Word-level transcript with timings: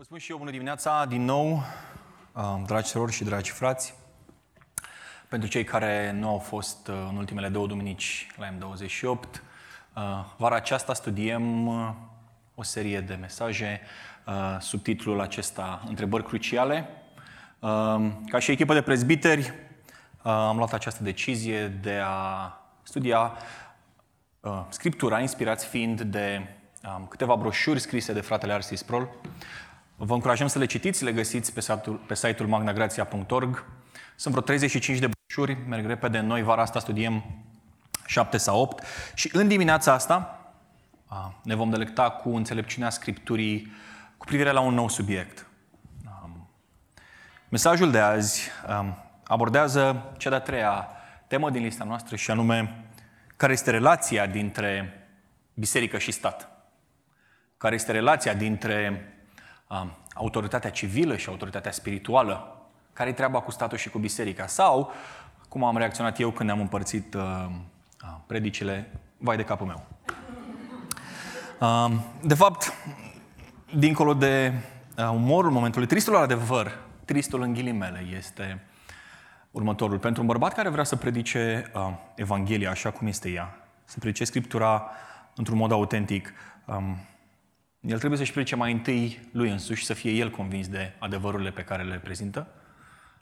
Vă 0.00 0.06
spun 0.06 0.18
și 0.18 0.30
eu 0.30 0.36
bună 0.38 0.50
dimineața 0.50 1.06
din 1.08 1.24
nou, 1.24 1.62
uh, 2.32 2.62
dragi 2.66 2.88
surori 2.88 3.12
și 3.12 3.24
dragi 3.24 3.50
frați. 3.50 3.94
Pentru 5.28 5.48
cei 5.48 5.64
care 5.64 6.12
nu 6.12 6.28
au 6.28 6.38
fost 6.38 6.88
uh, 6.88 6.94
în 7.08 7.16
ultimele 7.16 7.48
două 7.48 7.66
duminici 7.66 8.26
la 8.36 8.48
M28, 8.48 9.02
uh, 9.02 9.22
vara 10.36 10.54
aceasta 10.54 10.94
studiem 10.94 11.68
o 12.54 12.62
serie 12.62 13.00
de 13.00 13.14
mesaje 13.14 13.80
sub 14.60 14.82
titlul 14.82 15.20
acesta 15.20 15.82
Întrebări 15.88 16.24
cruciale. 16.24 16.88
Ca 18.26 18.38
și 18.38 18.50
echipă 18.50 18.74
de 18.74 18.82
prezbiteri 18.82 19.54
am 20.22 20.56
luat 20.56 20.72
această 20.72 21.02
decizie 21.02 21.68
de 21.68 22.00
a 22.04 22.52
studia 22.82 23.32
Scriptura, 24.68 25.20
inspirați 25.20 25.66
fiind 25.66 26.00
de 26.00 26.46
um, 26.84 27.06
câteva 27.06 27.36
broșuri 27.36 27.80
scrise 27.80 28.12
de 28.12 28.20
fratele 28.20 28.52
Arsis 28.52 28.82
Prol, 28.82 29.08
Vă 30.02 30.14
încurajăm 30.14 30.46
să 30.46 30.58
le 30.58 30.64
citiți, 30.64 31.04
le 31.04 31.12
găsiți 31.12 31.52
pe 31.52 31.60
site-ul, 31.60 31.96
pe 31.96 32.14
site-ul 32.14 32.48
magnagrația.org. 32.48 33.64
Sunt 34.16 34.34
vreo 34.34 34.46
35 34.46 34.98
de 34.98 35.08
broșuri, 35.08 35.58
merg 35.68 35.86
repede, 35.86 36.20
noi 36.20 36.42
vara 36.42 36.62
asta 36.62 36.78
studiem 36.78 37.24
7 38.06 38.36
sau 38.36 38.60
8 38.60 38.84
și 39.14 39.30
în 39.32 39.48
dimineața 39.48 39.92
asta 39.92 40.40
ne 41.42 41.54
vom 41.54 41.70
delecta 41.70 42.10
cu 42.10 42.28
înțelepciunea 42.28 42.90
Scripturii 42.90 43.72
cu 44.16 44.24
privire 44.24 44.50
la 44.50 44.60
un 44.60 44.74
nou 44.74 44.88
subiect. 44.88 45.46
Mesajul 47.48 47.90
de 47.90 47.98
azi 47.98 48.50
abordează 49.24 50.12
cea 50.16 50.30
de-a 50.30 50.40
treia 50.40 50.88
temă 51.26 51.50
din 51.50 51.62
lista 51.62 51.84
noastră 51.84 52.16
și 52.16 52.30
anume 52.30 52.84
care 53.36 53.52
este 53.52 53.70
relația 53.70 54.26
dintre 54.26 54.94
biserică 55.54 55.98
și 55.98 56.10
stat. 56.10 56.48
Care 57.56 57.74
este 57.74 57.92
relația 57.92 58.34
dintre 58.34 59.04
autoritatea 60.14 60.70
civilă 60.70 61.16
și 61.16 61.28
autoritatea 61.28 61.70
spirituală. 61.70 62.56
Care-i 62.92 63.14
treaba 63.14 63.40
cu 63.40 63.50
statul 63.50 63.78
și 63.78 63.90
cu 63.90 63.98
biserica? 63.98 64.46
Sau, 64.46 64.92
cum 65.48 65.64
am 65.64 65.76
reacționat 65.76 66.20
eu 66.20 66.30
când 66.30 66.50
am 66.50 66.60
împărțit 66.60 67.14
uh, 67.14 67.46
predicile, 68.26 68.90
vai 69.18 69.36
de 69.36 69.44
capul 69.44 69.66
meu. 69.66 69.86
Uh, 71.60 72.00
de 72.22 72.34
fapt, 72.34 72.72
dincolo 73.76 74.14
de 74.14 74.52
uh, 74.98 75.10
umorul 75.12 75.50
momentului, 75.50 75.86
tristul 75.86 76.16
adevăr, 76.16 76.78
tristul 77.04 77.42
în 77.42 77.52
ghilimele, 77.52 78.06
este 78.16 78.62
următorul. 79.50 79.98
Pentru 79.98 80.20
un 80.20 80.26
bărbat 80.26 80.54
care 80.54 80.68
vrea 80.68 80.84
să 80.84 80.96
predice 80.96 81.70
uh, 81.74 81.92
Evanghelia 82.14 82.70
așa 82.70 82.90
cum 82.90 83.06
este 83.06 83.30
ea, 83.30 83.58
să 83.84 83.98
predice 83.98 84.24
Scriptura 84.24 84.90
într-un 85.34 85.56
mod 85.56 85.72
autentic, 85.72 86.32
um, 86.64 86.96
el 87.80 87.98
trebuie 87.98 88.18
să-și 88.18 88.32
predice 88.32 88.56
mai 88.56 88.72
întâi 88.72 89.28
lui 89.32 89.50
însuși, 89.50 89.84
să 89.84 89.94
fie 89.94 90.10
el 90.10 90.30
convins 90.30 90.68
de 90.68 90.94
adevărurile 90.98 91.50
pe 91.50 91.64
care 91.64 91.82
le 91.82 91.98
prezintă. 91.98 92.46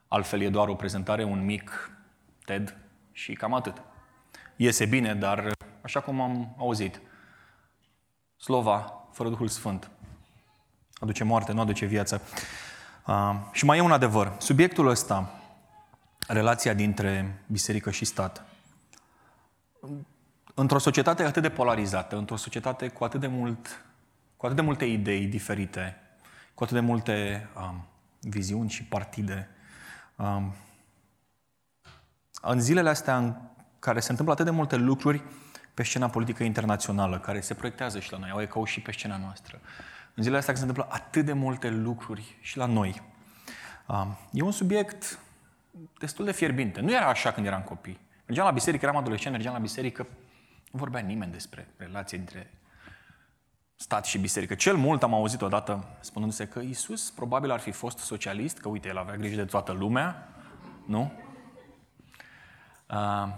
Altfel 0.09 0.41
e 0.41 0.49
doar 0.49 0.69
o 0.69 0.75
prezentare, 0.75 1.25
un 1.25 1.45
mic 1.45 1.91
TED 2.45 2.77
și 3.13 3.33
cam 3.33 3.55
atât. 3.55 3.83
Iese 4.57 4.87
bine, 4.87 5.15
dar 5.15 5.53
așa 5.81 6.01
cum 6.01 6.21
am 6.21 6.55
auzit, 6.59 7.01
slova 8.37 8.93
fără 9.13 9.29
Duhul 9.29 9.49
Sfânt 9.49 9.91
aduce 11.01 11.25
moarte, 11.25 11.53
nu 11.53 11.61
aduce 11.61 11.87
viață. 11.87 12.23
Uh, 13.07 13.35
și 13.53 13.65
mai 13.65 13.79
e 13.79 13.81
un 13.81 13.93
adevăr. 13.93 14.37
Subiectul 14.39 14.87
ăsta, 14.89 15.41
relația 16.27 16.75
dintre 16.75 17.43
biserică 17.47 17.91
și 17.91 18.05
stat, 18.05 18.45
într-o 20.55 20.79
societate 20.79 21.23
atât 21.23 21.43
de 21.43 21.51
polarizată, 21.51 22.17
într-o 22.17 22.37
societate 22.37 22.89
cu 22.89 23.05
atât 23.05 23.21
de 23.21 23.27
mult 23.27 23.85
cu 24.39 24.45
atât 24.45 24.57
de 24.57 24.63
multe 24.63 24.85
idei 24.85 25.27
diferite, 25.27 25.97
cu 26.55 26.65
atât 26.65 26.77
de 26.77 26.81
multe 26.81 27.49
um, 27.57 27.85
viziuni 28.21 28.71
și 28.71 28.85
partide. 28.85 29.49
Um, 30.17 30.55
în 32.43 32.61
zilele 32.61 32.89
astea 32.89 33.17
în 33.17 33.35
care 33.79 34.01
se 34.01 34.11
întâmplă 34.11 34.35
atât 34.35 34.47
de 34.47 34.51
multe 34.51 34.77
lucruri 34.77 35.23
pe 35.75 35.83
scena 35.83 36.09
politică 36.09 36.43
internațională, 36.43 37.19
care 37.19 37.41
se 37.41 37.55
proiectează 37.55 38.01
și 38.01 38.13
la 38.13 38.19
noi, 38.19 38.31
au 38.31 38.41
ecou 38.41 38.65
și 38.65 38.81
pe 38.81 38.93
scena 38.93 39.17
noastră. 39.17 39.61
În 40.15 40.23
zilele 40.23 40.39
astea 40.39 40.55
se 40.55 40.61
întâmplă 40.61 40.87
atât 40.91 41.25
de 41.25 41.33
multe 41.33 41.71
lucruri 41.71 42.37
și 42.41 42.57
la 42.57 42.67
noi. 42.67 43.03
Um, 43.87 44.17
e 44.33 44.43
un 44.43 44.53
subiect 44.53 45.19
destul 45.99 46.25
de 46.25 46.33
fierbinte. 46.33 46.81
Nu 46.81 46.93
era 46.93 47.07
așa 47.07 47.33
când 47.33 47.47
eram 47.47 47.63
copii. 47.63 48.01
Mergeam 48.27 48.47
la 48.47 48.53
biserică, 48.53 48.85
eram 48.85 48.97
adolescent, 48.97 49.33
mergeam 49.33 49.55
la 49.55 49.61
biserică, 49.61 50.07
nu 50.71 50.79
vorbea 50.79 51.01
nimeni 51.01 51.33
despre 51.33 51.69
relație 51.77 52.19
dintre 52.19 52.51
stat 53.81 54.05
și 54.05 54.19
biserică. 54.19 54.55
Cel 54.55 54.77
mult 54.77 55.03
am 55.03 55.15
auzit 55.15 55.43
odată 55.43 55.85
spunându-se 56.01 56.47
că 56.47 56.61
Isus 56.61 57.11
probabil 57.11 57.51
ar 57.51 57.61
fi 57.61 57.71
fost 57.71 57.99
socialist, 57.99 58.59
că 58.59 58.69
uite, 58.69 58.89
el 58.89 58.99
avea 58.99 59.17
grijă 59.17 59.37
de 59.37 59.45
toată 59.45 59.73
lumea, 59.73 60.29
nu? 60.87 61.13
Uh, 62.91 63.29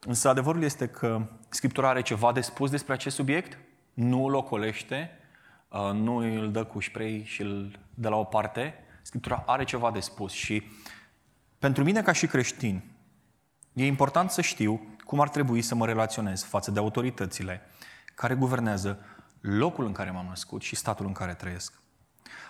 însă 0.00 0.28
adevărul 0.28 0.62
este 0.62 0.88
că 0.88 1.26
Scriptura 1.48 1.88
are 1.88 2.02
ceva 2.02 2.32
de 2.32 2.40
spus 2.40 2.70
despre 2.70 2.92
acest 2.92 3.16
subiect, 3.16 3.58
nu 3.94 4.24
îl 4.24 4.34
ocolește, 4.34 5.10
uh, 5.68 5.90
nu 5.92 6.16
îl 6.16 6.52
dă 6.52 6.64
cu 6.64 6.80
spray 6.80 7.22
și 7.24 7.42
îl 7.42 7.78
dă 7.94 8.08
la 8.08 8.16
o 8.16 8.24
parte. 8.24 8.74
Scriptura 9.02 9.42
are 9.46 9.64
ceva 9.64 9.90
de 9.90 10.00
spus 10.00 10.32
și 10.32 10.62
pentru 11.58 11.84
mine 11.84 12.02
ca 12.02 12.12
și 12.12 12.26
creștin, 12.26 12.82
e 13.72 13.86
important 13.86 14.30
să 14.30 14.40
știu 14.40 14.96
cum 15.04 15.20
ar 15.20 15.28
trebui 15.28 15.62
să 15.62 15.74
mă 15.74 15.86
relaționez 15.86 16.44
față 16.44 16.70
de 16.70 16.78
autoritățile 16.78 17.62
care 18.14 18.34
guvernează 18.34 18.98
locul 19.46 19.86
în 19.86 19.92
care 19.92 20.10
m-am 20.10 20.26
născut 20.28 20.62
și 20.62 20.76
statul 20.76 21.06
în 21.06 21.12
care 21.12 21.34
trăiesc. 21.34 21.72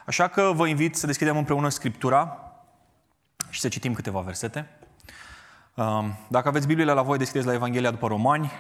Așa 0.07 0.29
că 0.29 0.53
vă 0.55 0.67
invit 0.67 0.97
să 0.97 1.07
deschidem 1.07 1.37
împreună 1.37 1.69
Scriptura 1.69 2.53
și 3.51 3.61
să 3.61 3.69
citim 3.69 3.95
câteva 3.95 4.21
versete. 4.21 4.69
Um, 5.75 6.19
dacă 6.29 6.49
aveți 6.49 6.67
Biblia 6.67 6.95
la 6.95 7.03
voi, 7.03 7.19
deschideți 7.19 7.47
la 7.47 7.53
Evanghelia 7.53 7.91
după 7.91 8.07
Romani, 8.07 8.51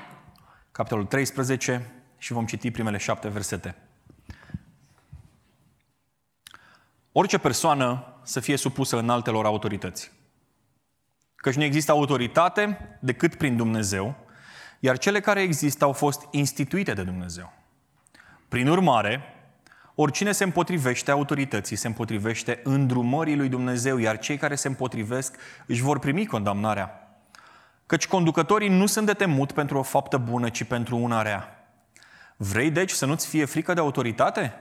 capitolul 0.72 1.04
13, 1.04 1.92
și 2.18 2.32
vom 2.32 2.46
citi 2.46 2.70
primele 2.70 2.96
șapte 2.96 3.28
versete. 3.28 3.74
Orice 7.12 7.38
persoană 7.38 8.14
să 8.22 8.40
fie 8.40 8.56
supusă 8.56 8.98
în 8.98 9.10
altelor 9.10 9.44
autorități. 9.44 10.12
Căci 11.36 11.54
nu 11.54 11.62
există 11.62 11.92
autoritate 11.92 12.78
decât 13.00 13.34
prin 13.34 13.56
Dumnezeu, 13.56 14.16
iar 14.80 14.98
cele 14.98 15.20
care 15.20 15.40
există 15.40 15.84
au 15.84 15.92
fost 15.92 16.26
instituite 16.30 16.92
de 16.92 17.02
Dumnezeu. 17.02 17.52
Prin 18.48 18.68
urmare, 18.68 19.20
oricine 19.94 20.32
se 20.32 20.44
împotrivește 20.44 21.10
autorității, 21.10 21.76
se 21.76 21.86
împotrivește 21.86 22.60
îndrumării 22.64 23.36
lui 23.36 23.48
Dumnezeu, 23.48 23.98
iar 23.98 24.18
cei 24.18 24.36
care 24.36 24.54
se 24.54 24.68
împotrivesc 24.68 25.36
își 25.66 25.82
vor 25.82 25.98
primi 25.98 26.26
condamnarea. 26.26 27.00
Căci 27.86 28.06
conducătorii 28.06 28.68
nu 28.68 28.86
sunt 28.86 29.06
de 29.06 29.12
temut 29.12 29.52
pentru 29.52 29.78
o 29.78 29.82
faptă 29.82 30.18
bună, 30.18 30.48
ci 30.48 30.64
pentru 30.64 30.96
una 30.96 31.22
rea. 31.22 31.68
Vrei 32.36 32.70
deci 32.70 32.90
să 32.90 33.06
nu-ți 33.06 33.26
fie 33.26 33.44
frică 33.44 33.74
de 33.74 33.80
autoritate? 33.80 34.54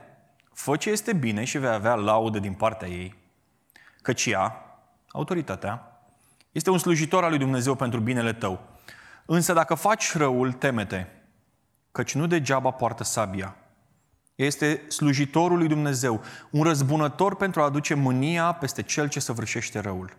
Fă 0.52 0.76
ce 0.76 0.90
este 0.90 1.12
bine 1.12 1.44
și 1.44 1.58
vei 1.58 1.70
avea 1.70 1.94
laudă 1.94 2.38
din 2.38 2.52
partea 2.52 2.88
ei. 2.88 3.14
Căci 4.02 4.26
ea, 4.26 4.64
autoritatea, 5.08 6.00
este 6.52 6.70
un 6.70 6.78
slujitor 6.78 7.24
al 7.24 7.30
lui 7.30 7.38
Dumnezeu 7.38 7.74
pentru 7.74 8.00
binele 8.00 8.32
tău. 8.32 8.60
Însă 9.24 9.52
dacă 9.52 9.74
faci 9.74 10.16
răul, 10.16 10.52
temete, 10.52 11.22
căci 11.92 12.14
nu 12.14 12.26
degeaba 12.26 12.70
poartă 12.70 13.04
sabia, 13.04 13.56
este 14.36 14.84
slujitorul 14.88 15.58
lui 15.58 15.68
Dumnezeu, 15.68 16.22
un 16.50 16.62
răzbunător 16.62 17.36
pentru 17.36 17.60
a 17.60 17.64
aduce 17.64 17.94
mânia 17.94 18.52
peste 18.52 18.82
cel 18.82 19.08
ce 19.08 19.20
săvârșește 19.20 19.78
răul. 19.78 20.16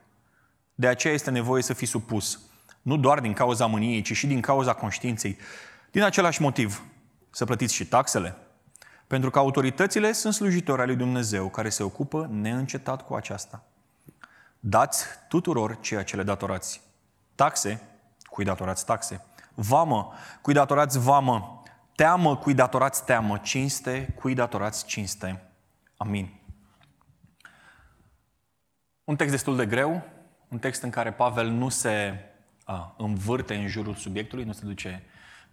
De 0.76 0.88
aceea 0.88 1.14
este 1.14 1.30
nevoie 1.30 1.64
să 1.64 1.74
fii 1.74 1.88
supus, 1.88 2.40
nu 2.82 2.98
doar 2.98 3.20
din 3.20 3.34
cauza 3.34 3.66
mâniei, 3.66 4.02
ci 4.02 4.16
și 4.16 4.28
din 4.28 4.42
cauza 4.42 4.74
conștiinței. 4.74 5.38
Din 5.92 6.02
același 6.02 6.42
motiv, 6.42 6.84
să 7.30 7.46
plătiți 7.46 7.74
și 7.74 7.86
taxele, 7.86 8.38
pentru 9.08 9.30
că 9.30 9.40
autoritățile 9.40 10.12
sunt 10.12 10.34
slujitori 10.34 10.82
al 10.82 10.88
lui 10.88 10.96
Dumnezeu 10.96 11.50
care 11.50 11.70
se 11.70 11.84
ocupă 11.84 12.30
neîncetat 12.32 13.06
cu 13.06 13.14
aceasta. 13.14 13.64
Dați 14.60 15.06
tuturor 15.28 15.78
ceea 15.80 16.04
ce 16.04 16.16
le 16.16 16.24
datorați. 16.24 16.82
Taxe, 17.36 17.82
cui 18.24 18.46
datorați 18.46 18.86
taxe. 18.86 19.26
Vamă, 19.54 20.14
cui 20.42 20.54
datorați 20.54 21.00
vamă. 21.00 21.57
Teamă 21.98 22.38
cui 22.38 22.54
datorați 22.54 23.06
teamă, 23.06 23.38
cinste 23.38 24.14
cui 24.20 24.34
datorați 24.34 24.86
cinste. 24.86 25.42
Amin. 25.98 26.40
Un 29.04 29.16
text 29.16 29.32
destul 29.32 29.56
de 29.56 29.66
greu, 29.66 30.04
un 30.48 30.60
text 30.60 30.82
în 30.82 30.90
care 30.90 31.12
Pavel 31.12 31.48
nu 31.48 31.70
se 31.70 32.20
a, 32.64 32.96
învârte 32.98 33.56
în 33.56 33.68
jurul 33.68 33.96
subiectului, 33.96 34.44
nu 34.44 34.52
se 34.52 34.66
duce 34.66 35.04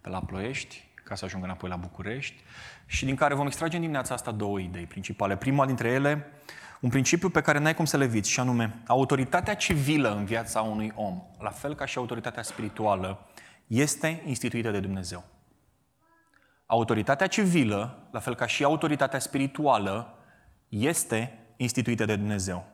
pe 0.01 0.09
la 0.09 0.19
Ploiești 0.19 0.87
ca 1.03 1.15
să 1.15 1.25
ajungă 1.25 1.45
înapoi 1.45 1.69
la 1.69 1.75
București 1.75 2.43
și 2.85 3.05
din 3.05 3.15
care 3.15 3.33
vom 3.33 3.45
extrage 3.45 3.75
în 3.75 3.81
dimineața 3.81 4.13
asta 4.13 4.31
două 4.31 4.59
idei 4.59 4.85
principale. 4.85 5.37
Prima 5.37 5.65
dintre 5.65 5.89
ele, 5.89 6.31
un 6.79 6.89
principiu 6.89 7.29
pe 7.29 7.41
care 7.41 7.59
n-ai 7.59 7.75
cum 7.75 7.85
să 7.85 7.97
le 7.97 8.05
viți, 8.05 8.29
și 8.29 8.39
anume, 8.39 8.81
autoritatea 8.87 9.55
civilă 9.55 10.15
în 10.15 10.25
viața 10.25 10.61
unui 10.61 10.91
om, 10.95 11.21
la 11.39 11.49
fel 11.49 11.75
ca 11.75 11.85
și 11.85 11.97
autoritatea 11.97 12.43
spirituală, 12.43 13.27
este 13.67 14.23
instituită 14.25 14.71
de 14.71 14.79
Dumnezeu. 14.79 15.34
Autoritatea 16.65 17.27
civilă, 17.27 18.07
la 18.11 18.19
fel 18.19 18.35
ca 18.35 18.45
și 18.45 18.63
autoritatea 18.63 19.19
spirituală, 19.19 20.17
este 20.69 21.39
instituită 21.57 22.05
de 22.05 22.15
Dumnezeu. 22.15 22.65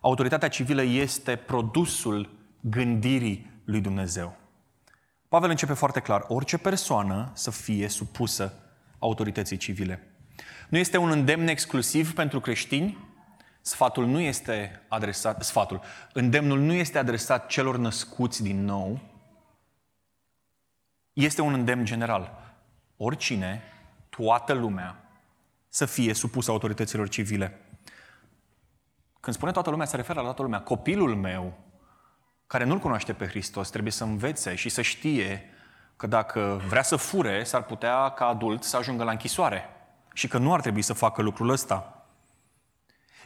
Autoritatea 0.00 0.48
civilă 0.48 0.82
este 0.82 1.36
produsul 1.36 2.30
gândirii 2.60 3.60
lui 3.64 3.80
Dumnezeu. 3.80 4.36
Pavel 5.28 5.50
începe 5.50 5.72
foarte 5.72 6.00
clar, 6.00 6.24
orice 6.28 6.58
persoană 6.58 7.30
să 7.34 7.50
fie 7.50 7.88
supusă 7.88 8.52
autorității 8.98 9.56
civile. 9.56 10.10
Nu 10.68 10.78
este 10.78 10.96
un 10.96 11.10
îndemn 11.10 11.48
exclusiv 11.48 12.14
pentru 12.14 12.40
creștini, 12.40 12.98
sfatul 13.60 14.06
nu 14.06 14.20
este 14.20 14.82
adresat, 14.88 15.42
sfatul, 15.42 15.80
îndemnul 16.12 16.58
nu 16.58 16.72
este 16.72 16.98
adresat 16.98 17.46
celor 17.46 17.76
născuți 17.76 18.42
din 18.42 18.64
nou, 18.64 19.00
este 21.24 21.40
un 21.40 21.52
îndemn 21.52 21.84
general. 21.84 22.54
Oricine, 22.96 23.62
toată 24.08 24.52
lumea, 24.52 24.96
să 25.68 25.84
fie 25.86 26.14
supusă 26.14 26.50
autorităților 26.50 27.08
civile. 27.08 27.60
Când 29.20 29.36
spune 29.36 29.52
toată 29.52 29.70
lumea, 29.70 29.86
se 29.86 29.96
referă 29.96 30.18
la 30.18 30.24
toată 30.24 30.42
lumea. 30.42 30.60
Copilul 30.60 31.14
meu, 31.14 31.58
care 32.46 32.64
nu-L 32.64 32.78
cunoaște 32.78 33.12
pe 33.12 33.26
Hristos, 33.26 33.70
trebuie 33.70 33.92
să 33.92 34.04
învețe 34.04 34.54
și 34.54 34.68
să 34.68 34.82
știe 34.82 35.50
că 35.96 36.06
dacă 36.06 36.60
vrea 36.68 36.82
să 36.82 36.96
fure, 36.96 37.44
s-ar 37.44 37.62
putea 37.62 38.08
ca 38.08 38.26
adult 38.26 38.62
să 38.62 38.76
ajungă 38.76 39.04
la 39.04 39.10
închisoare 39.10 39.64
și 40.12 40.28
că 40.28 40.38
nu 40.38 40.52
ar 40.52 40.60
trebui 40.60 40.82
să 40.82 40.92
facă 40.92 41.22
lucrul 41.22 41.48
ăsta. 41.48 42.06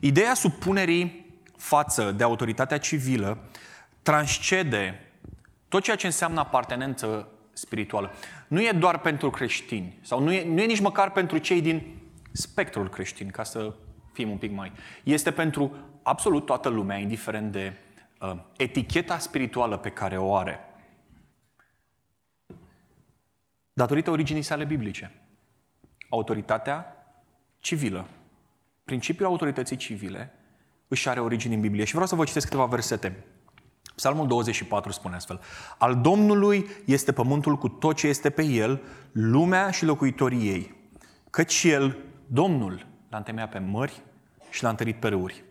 Ideea 0.00 0.34
supunerii 0.34 1.34
față 1.56 2.12
de 2.12 2.22
autoritatea 2.22 2.78
civilă 2.78 3.38
transcede 4.02 5.12
tot 5.69 5.82
ceea 5.82 5.96
ce 5.96 6.06
înseamnă 6.06 6.40
apartenență 6.40 7.28
spirituală. 7.61 8.11
Nu 8.49 8.62
e 8.62 8.73
doar 8.73 8.99
pentru 8.99 9.31
creștini 9.31 9.99
sau 10.01 10.23
nu 10.23 10.33
e, 10.33 10.45
nu 10.45 10.61
e 10.61 10.67
nici 10.67 10.81
măcar 10.81 11.12
pentru 11.12 11.39
cei 11.39 11.61
din 11.61 11.83
spectrul 12.33 12.89
creștin, 12.89 13.29
ca 13.29 13.43
să 13.43 13.75
fim 14.12 14.31
un 14.31 14.37
pic 14.37 14.53
mai. 14.53 14.73
Este 15.03 15.31
pentru 15.31 15.77
absolut 16.03 16.47
toată 16.47 16.69
lumea, 16.69 16.97
indiferent 16.97 17.53
de 17.53 17.73
uh, 18.21 18.37
eticheta 18.57 19.19
spirituală 19.19 19.77
pe 19.77 19.91
care 19.91 20.19
o 20.19 20.37
are. 20.37 20.61
Datorită 23.73 24.11
originii 24.11 24.43
sale 24.43 24.65
biblice. 24.65 25.12
Autoritatea 26.09 26.97
civilă. 27.59 28.09
Principiul 28.85 29.29
autorității 29.29 29.77
civile 29.77 30.33
își 30.89 31.09
are 31.09 31.21
origini 31.21 31.55
în 31.55 31.61
Biblie. 31.61 31.85
Și 31.85 31.93
vreau 31.93 32.07
să 32.07 32.15
vă 32.15 32.25
citesc 32.25 32.47
câteva 32.47 32.65
versete. 32.67 33.25
Psalmul 33.94 34.26
24 34.26 34.92
spune 34.92 35.14
astfel. 35.14 35.40
Al 35.78 35.96
Domnului 35.96 36.66
este 36.84 37.12
pământul 37.12 37.56
cu 37.56 37.69
tot 37.69 37.96
ce 37.96 38.06
este 38.06 38.31
pe 38.31 38.42
el, 38.42 38.82
lumea 39.12 39.70
și 39.70 39.84
locuitorii 39.84 40.48
ei. 40.48 40.75
Căci 41.31 41.64
el, 41.64 41.96
Domnul, 42.26 42.87
l-a 43.08 43.16
întemeiat 43.16 43.50
pe 43.50 43.58
mări 43.58 44.02
și 44.50 44.62
l-a 44.62 44.69
întărit 44.69 44.96
pe 44.96 45.08
râuri. 45.08 45.44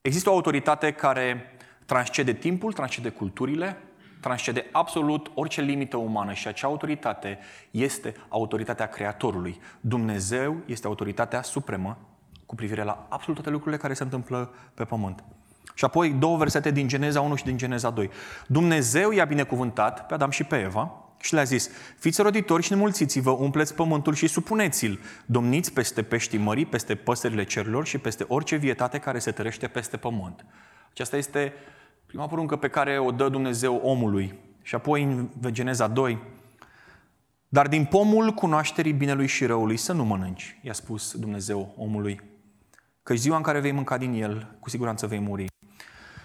Există 0.00 0.30
o 0.30 0.32
autoritate 0.32 0.92
care 0.92 1.56
transcede 1.86 2.32
timpul, 2.32 2.72
transcede 2.72 3.08
culturile, 3.08 3.76
transcede 4.20 4.66
absolut 4.72 5.30
orice 5.34 5.60
limită 5.60 5.96
umană 5.96 6.32
și 6.32 6.48
acea 6.48 6.66
autoritate 6.66 7.38
este 7.70 8.14
autoritatea 8.28 8.86
Creatorului. 8.86 9.60
Dumnezeu 9.80 10.56
este 10.66 10.86
autoritatea 10.86 11.42
supremă 11.42 11.98
cu 12.46 12.54
privire 12.54 12.82
la 12.82 13.06
absolut 13.08 13.34
toate 13.34 13.50
lucrurile 13.50 13.80
care 13.80 13.94
se 13.94 14.02
întâmplă 14.02 14.54
pe 14.74 14.84
pământ. 14.84 15.24
Și 15.80 15.86
apoi 15.86 16.10
două 16.10 16.36
versete 16.36 16.70
din 16.70 16.88
Geneza 16.88 17.20
1 17.20 17.34
și 17.34 17.44
din 17.44 17.56
Geneza 17.56 17.90
2. 17.90 18.10
Dumnezeu 18.46 19.10
i-a 19.10 19.24
binecuvântat 19.24 20.06
pe 20.06 20.14
Adam 20.14 20.30
și 20.30 20.44
pe 20.44 20.60
Eva 20.60 21.12
și 21.20 21.34
le-a 21.34 21.42
zis, 21.42 21.70
fiți 21.98 22.22
roditori 22.22 22.62
și 22.62 22.72
nemulțiți-vă, 22.72 23.30
umpleți 23.30 23.74
pământul 23.74 24.14
și 24.14 24.26
supuneți-l. 24.26 25.00
Domniți 25.26 25.72
peste 25.72 26.02
peștii 26.02 26.38
mării, 26.38 26.66
peste 26.66 26.94
păsările 26.94 27.44
cerurilor 27.44 27.86
și 27.86 27.98
peste 27.98 28.24
orice 28.28 28.56
vietate 28.56 28.98
care 28.98 29.18
se 29.18 29.30
tărește 29.30 29.66
peste 29.66 29.96
pământ. 29.96 30.44
Aceasta 30.90 31.16
este 31.16 31.52
prima 32.06 32.26
poruncă 32.26 32.56
pe 32.56 32.68
care 32.68 32.98
o 32.98 33.10
dă 33.10 33.28
Dumnezeu 33.28 33.76
omului. 33.76 34.38
Și 34.62 34.74
apoi 34.74 35.02
în 35.02 35.28
Geneza 35.48 35.86
2, 35.86 36.18
dar 37.48 37.68
din 37.68 37.84
pomul 37.84 38.30
cunoașterii 38.30 38.92
binelui 38.92 39.26
și 39.26 39.46
răului 39.46 39.76
să 39.76 39.92
nu 39.92 40.04
mănânci, 40.04 40.58
i-a 40.62 40.72
spus 40.72 41.14
Dumnezeu 41.14 41.74
omului, 41.76 42.20
că 43.02 43.14
ziua 43.14 43.36
în 43.36 43.42
care 43.42 43.60
vei 43.60 43.72
mânca 43.72 43.98
din 43.98 44.12
el, 44.22 44.56
cu 44.58 44.70
siguranță 44.70 45.06
vei 45.06 45.18
muri. 45.18 45.48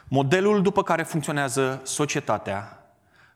Modelul 0.08 0.62
după 0.62 0.84
care 0.84 1.04
funcționează 1.04 1.82
societatea 1.84 2.80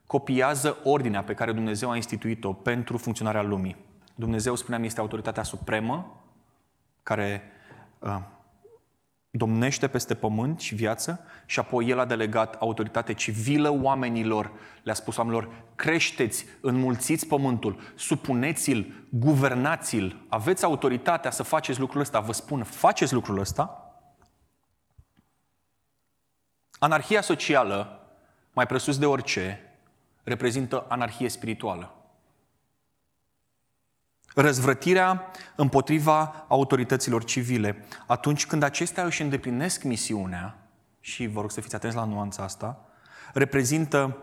copiază 0.06 0.78
ordinea 0.84 1.24
pe 1.24 1.34
care 1.34 1.52
Dumnezeu 1.52 1.90
a 1.90 1.96
instituit-o 1.96 2.54
pentru 2.54 2.98
funcționarea 2.98 3.42
lumii. 3.42 3.76
Dumnezeu, 4.16 4.56
spuneam, 4.56 4.84
este 4.84 5.00
autoritatea 5.00 5.44
supremă 5.44 6.24
care 7.04 7.44
uh, 8.00 8.20
domnește 9.30 9.88
peste 9.88 10.14
pământ 10.14 10.60
și 10.60 10.76
viață 10.76 11.20
și 11.46 11.60
apoi 11.60 11.90
El 11.90 12.00
a 12.00 12.06
delegat 12.06 12.56
autoritate 12.56 13.14
civilă 13.14 13.70
oamenilor, 13.82 14.52
le-a 14.84 14.94
spus 14.94 15.18
oamenilor, 15.18 15.50
creșteți, 15.76 16.46
înmulțiți 16.62 17.28
pământul, 17.28 17.80
supuneți-l, 17.96 19.08
guvernați-l, 19.10 20.26
aveți 20.28 20.64
autoritatea 20.64 21.32
să 21.32 21.44
faceți 21.44 21.80
lucrul 21.80 22.02
ăsta, 22.02 22.20
vă 22.20 22.34
spun, 22.34 22.64
faceți 22.64 23.14
lucrul 23.14 23.40
ăsta. 23.40 23.89
Anarhia 26.80 27.22
socială, 27.22 28.08
mai 28.54 28.66
presus 28.66 28.98
de 28.98 29.06
orice, 29.06 29.60
reprezintă 30.24 30.86
anarhie 30.88 31.30
spirituală. 31.30 31.94
Răzvrătirea 34.36 35.32
împotriva 35.56 36.46
autorităților 36.48 37.24
civile. 37.24 37.86
Atunci 38.08 38.46
când 38.46 38.64
acestea 38.64 39.04
își 39.04 39.22
îndeplinesc 39.22 39.84
misiunea, 39.84 40.58
și 41.00 41.28
vă 41.28 41.42
rog 41.42 41.52
să 41.52 41.62
fiți 41.62 41.76
atenți 41.76 41.96
la 41.96 42.04
nuanța 42.04 42.44
asta, 42.44 42.86
reprezintă 43.34 44.18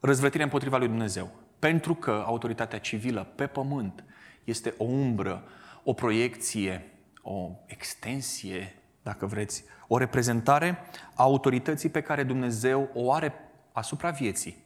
răzvrătirea 0.00 0.44
împotriva 0.44 0.76
lui 0.76 0.88
Dumnezeu. 0.88 1.30
Pentru 1.58 1.94
că 1.94 2.22
autoritatea 2.26 2.78
civilă 2.78 3.26
pe 3.34 3.46
pământ 3.46 4.04
este 4.44 4.74
o 4.78 4.84
umbră, 4.84 5.44
o 5.82 5.92
proiecție, 5.92 6.92
o 7.22 7.50
extensie, 7.66 8.74
dacă 9.06 9.26
vreți, 9.26 9.64
o 9.88 9.98
reprezentare 9.98 10.78
a 11.14 11.22
autorității 11.22 11.88
pe 11.88 12.00
care 12.00 12.22
Dumnezeu 12.22 12.90
o 12.94 13.12
are 13.12 13.34
asupra 13.72 14.10
vieții. 14.10 14.64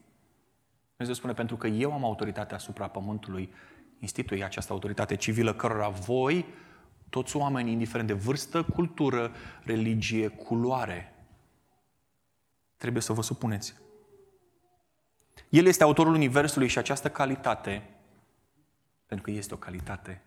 Dumnezeu 0.97 1.15
spune, 1.15 1.33
pentru 1.33 1.57
că 1.57 1.67
eu 1.67 1.93
am 1.93 2.05
autoritatea 2.05 2.57
asupra 2.57 2.89
pământului, 2.89 3.53
institui 3.99 4.45
această 4.45 4.73
autoritate 4.73 5.15
civilă 5.15 5.55
cărora 5.55 5.89
voi, 5.89 6.47
toți 7.09 7.37
oamenii, 7.37 7.73
indiferent 7.73 8.09
de 8.09 8.15
vârstă, 8.15 8.63
cultură, 8.63 9.33
religie, 9.65 10.29
culoare, 10.29 11.15
trebuie 12.77 13.03
să 13.03 13.13
vă 13.13 13.23
supuneți. 13.23 13.75
El 15.49 15.67
este 15.67 15.83
autorul 15.83 16.15
Universului 16.15 16.69
și 16.69 16.79
această 16.79 17.11
calitate, 17.11 17.89
pentru 19.07 19.27
că 19.27 19.31
este 19.31 19.55
o 19.55 19.57
calitate, 19.57 20.23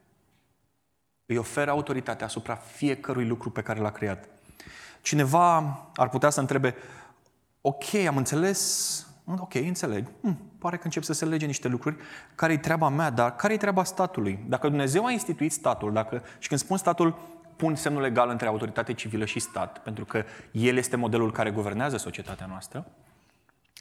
îi 1.26 1.38
oferă 1.38 1.72
autoritatea 1.72 2.26
asupra 2.26 2.56
fiecărui 2.56 3.26
lucru 3.26 3.50
pe 3.50 3.62
care 3.62 3.80
l-a 3.80 3.92
creat. 3.92 4.28
Cineva 5.02 5.58
ar 5.96 6.10
putea 6.10 6.30
să 6.30 6.40
întrebe, 6.40 6.76
ok, 7.62 7.94
am 8.08 8.18
înțeles 8.18 9.08
Ok, 9.26 9.54
înțeleg. 9.54 10.12
Hm, 10.22 10.38
pare 10.58 10.76
că 10.76 10.82
încep 10.84 11.04
să 11.04 11.14
se 11.14 11.26
lege 11.26 11.46
niște 11.46 11.68
lucruri. 11.68 11.96
Care-i 12.36 12.58
treaba 12.58 12.90
mea, 12.90 13.10
dar 13.10 13.36
care-i 13.36 13.58
treaba 13.58 13.84
statului? 13.84 14.40
Dacă 14.48 14.68
Dumnezeu 14.68 15.06
a 15.06 15.12
instituit 15.12 15.52
statul, 15.52 15.94
dacă, 15.94 16.24
și 16.40 16.48
când 16.48 16.60
spun 16.60 16.78
statul, 16.78 17.20
pun 17.56 17.76
semnul 17.76 18.02
legal 18.02 18.30
între 18.30 18.48
autoritate 18.48 18.94
civilă 18.94 19.26
și 19.26 19.40
stat, 19.40 19.80
pentru 19.80 20.06
că 20.06 20.24
el 20.52 20.78
este 20.78 20.96
modelul 20.96 21.32
care 21.32 21.52
guvernează 21.52 21.98
societatea 21.98 22.46
noastră, 22.46 22.86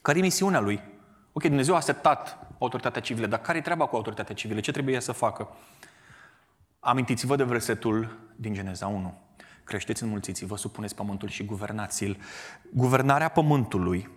care 0.03 0.19
e 0.19 0.21
misiunea 0.21 0.61
lui? 0.61 0.81
Ok, 1.33 1.43
Dumnezeu 1.43 1.75
a 1.75 1.81
setat 1.81 2.39
autoritatea 2.59 3.01
civilă, 3.01 3.27
dar 3.27 3.41
care-i 3.41 3.63
treaba 3.63 3.87
cu 3.87 3.97
autoritatea 3.97 4.35
civilă? 4.35 4.61
Ce 4.61 4.73
trebuie 4.73 5.01
să 5.01 5.13
facă? 5.13 5.49
Amintiți-vă 6.85 7.37
de 7.37 7.45
versetul 7.45 8.19
din 8.37 8.55
Geneza 8.55 8.87
1. 8.87 9.21
Creșteți, 9.65 10.03
înmulțiți-vă, 10.03 10.57
supuneți 10.57 10.95
pământul 10.95 11.29
și 11.29 11.45
guvernați-l. 11.45 12.17
Guvernarea 12.73 13.29
pământului 13.29 14.09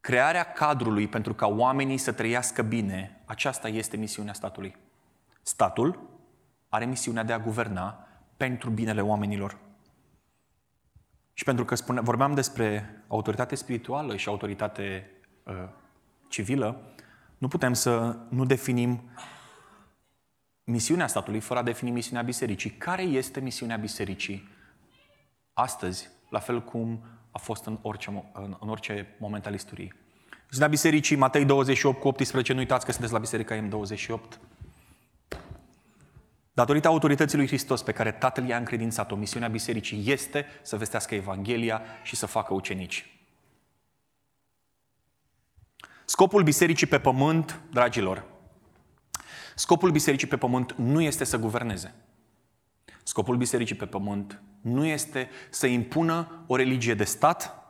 Crearea 0.00 0.52
cadrului 0.52 1.08
pentru 1.08 1.34
ca 1.34 1.46
oamenii 1.46 1.98
să 1.98 2.12
trăiască 2.12 2.62
bine, 2.62 3.20
aceasta 3.24 3.68
este 3.68 3.96
misiunea 3.96 4.32
statului. 4.32 4.76
Statul 5.42 6.00
are 6.68 6.84
misiunea 6.84 7.22
de 7.22 7.32
a 7.32 7.38
guverna 7.38 8.06
pentru 8.36 8.70
binele 8.70 9.00
oamenilor. 9.00 9.58
Și 11.32 11.44
pentru 11.44 11.64
că 11.64 11.74
spune, 11.74 12.00
vorbeam 12.00 12.34
despre 12.34 12.96
autoritate 13.08 13.54
spirituală 13.54 14.16
și 14.16 14.28
autoritate 14.28 15.10
uh, 15.42 15.54
civilă, 16.28 16.94
nu 17.38 17.48
putem 17.48 17.72
să 17.72 18.16
nu 18.28 18.44
definim 18.44 19.10
misiunea 20.64 21.06
statului 21.06 21.40
fără 21.40 21.60
a 21.60 21.62
defini 21.62 21.90
misiunea 21.90 22.22
bisericii. 22.22 22.70
Care 22.70 23.02
este 23.02 23.40
misiunea 23.40 23.76
bisericii 23.76 24.48
astăzi, 25.52 26.08
la 26.30 26.38
fel 26.38 26.62
cum 26.62 27.04
a 27.30 27.38
fost 27.38 27.64
în 27.64 27.78
orice, 27.82 28.24
în 28.60 28.68
orice 28.68 29.16
moment 29.18 29.46
al 29.46 29.54
istoriei. 29.54 29.92
Sunt 30.48 30.60
la 30.60 30.66
bisericii 30.66 31.16
Matei 31.16 31.44
28 31.44 32.00
cu 32.00 32.08
18, 32.08 32.52
nu 32.52 32.58
uitați 32.58 32.84
că 32.84 32.90
sunteți 32.92 33.12
la 33.12 33.18
biserica 33.18 33.68
M28. 33.68 34.38
Datorită 36.52 36.88
autorității 36.88 37.36
lui 37.36 37.46
Hristos 37.46 37.82
pe 37.82 37.92
care 37.92 38.12
Tatăl 38.12 38.46
i-a 38.46 38.56
încredințat-o, 38.56 39.16
misiunea 39.16 39.48
bisericii 39.48 40.10
este 40.10 40.46
să 40.62 40.76
vestească 40.76 41.14
Evanghelia 41.14 41.82
și 42.02 42.16
să 42.16 42.26
facă 42.26 42.54
ucenici. 42.54 43.06
Scopul 46.04 46.42
bisericii 46.42 46.86
pe 46.86 46.98
pământ, 46.98 47.60
dragilor, 47.70 48.24
scopul 49.54 49.90
bisericii 49.90 50.28
pe 50.28 50.36
pământ 50.36 50.74
nu 50.76 51.00
este 51.00 51.24
să 51.24 51.38
guverneze. 51.38 51.94
Scopul 53.02 53.36
bisericii 53.36 53.76
pe 53.76 53.86
pământ 53.86 54.42
nu 54.60 54.86
este 54.86 55.28
să 55.50 55.66
impună 55.66 56.44
o 56.46 56.56
religie 56.56 56.94
de 56.94 57.04
stat, 57.04 57.62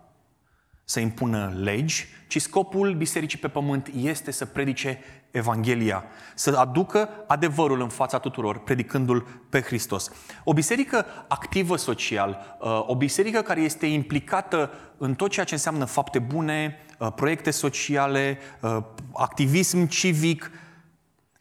să 0.85 1.01
impună 1.01 1.53
legi, 1.61 2.07
ci 2.29 2.41
scopul 2.41 2.95
bisericii 2.95 3.39
pe 3.39 3.49
pământ 3.49 3.91
este 3.97 4.31
să 4.31 4.45
predice 4.45 4.99
Evanghelia, 5.31 6.05
să 6.35 6.57
aducă 6.59 7.09
adevărul 7.27 7.81
în 7.81 7.89
fața 7.89 8.19
tuturor, 8.19 8.59
predicându-l 8.59 9.27
pe 9.49 9.61
Hristos. 9.61 10.11
O 10.45 10.53
biserică 10.53 11.07
activă 11.29 11.77
social, 11.77 12.59
uh, 12.61 12.85
o 12.87 12.97
biserică 12.97 13.41
care 13.41 13.61
este 13.61 13.87
implicată 13.87 14.71
în 14.99 15.15
tot 15.15 15.31
ceea 15.31 15.45
ce 15.45 15.55
înseamnă 15.55 15.85
fapte 15.85 16.19
bune, 16.19 16.79
uh, 16.99 17.12
proiecte 17.15 17.51
sociale, 17.51 18.39
uh, 18.61 18.77
activism 19.12 19.87
civic, 19.87 20.51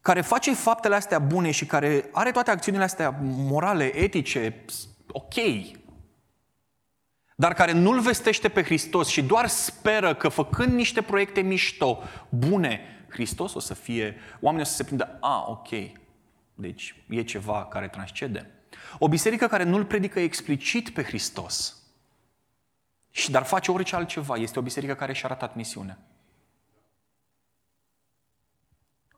care 0.02 0.22
face 0.22 0.54
faptele 0.54 0.96
astea 0.96 1.20
bune 1.20 1.52
și 1.52 1.66
care 1.66 2.10
are 2.12 2.32
toate 2.32 2.52
acțiunile 2.52 2.84
astea 2.84 3.16
morale, 3.22 3.96
etice, 3.96 4.66
ok, 5.12 5.34
dar 7.36 7.54
care 7.54 7.72
nu-L 7.72 8.00
vestește 8.00 8.50
pe 8.50 8.64
Hristos 8.64 9.08
și 9.08 9.24
doar 9.24 9.48
speră 9.48 10.16
că 10.16 10.30
făcând 10.30 10.74
niște 10.74 11.02
proiecte 11.02 11.42
mișto, 11.42 12.04
bune, 12.30 12.82
Hristos 13.10 13.54
o 13.54 13.60
să 13.60 13.74
fie, 13.74 14.16
oamenii 14.40 14.66
o 14.66 14.70
să 14.70 14.76
se 14.76 14.84
prindă, 14.84 15.18
a, 15.22 15.46
ok, 15.48 15.70
deci 16.54 16.96
e 17.10 17.24
ceva 17.24 17.66
care 17.66 17.88
transcede. 17.88 18.50
O 19.00 19.08
biserică 19.08 19.48
care 19.48 19.64
nu-L 19.64 19.86
predică 19.86 20.20
explicit 20.20 20.90
pe 20.90 21.04
Hristos, 21.04 21.76
și 23.12 23.32
dar 23.32 23.44
face 23.44 23.72
orice 23.72 23.96
altceva, 23.96 24.36
este 24.36 24.60
o 24.60 24.62
biserică 24.62 24.94
care 24.94 25.14
și-a 25.14 25.30
arătat 25.30 25.56
misiunea. 25.56 25.98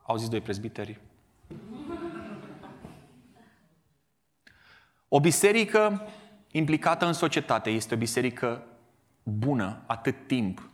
Au 0.03 0.17
zis 0.17 0.29
doi 0.29 0.41
prezbiteri. 0.41 0.99
O 5.07 5.19
biserică 5.19 6.07
implicată 6.51 7.05
în 7.05 7.13
societate 7.13 7.69
este 7.69 7.93
o 7.93 7.97
biserică 7.97 8.63
bună 9.23 9.83
atât 9.85 10.27
timp 10.27 10.69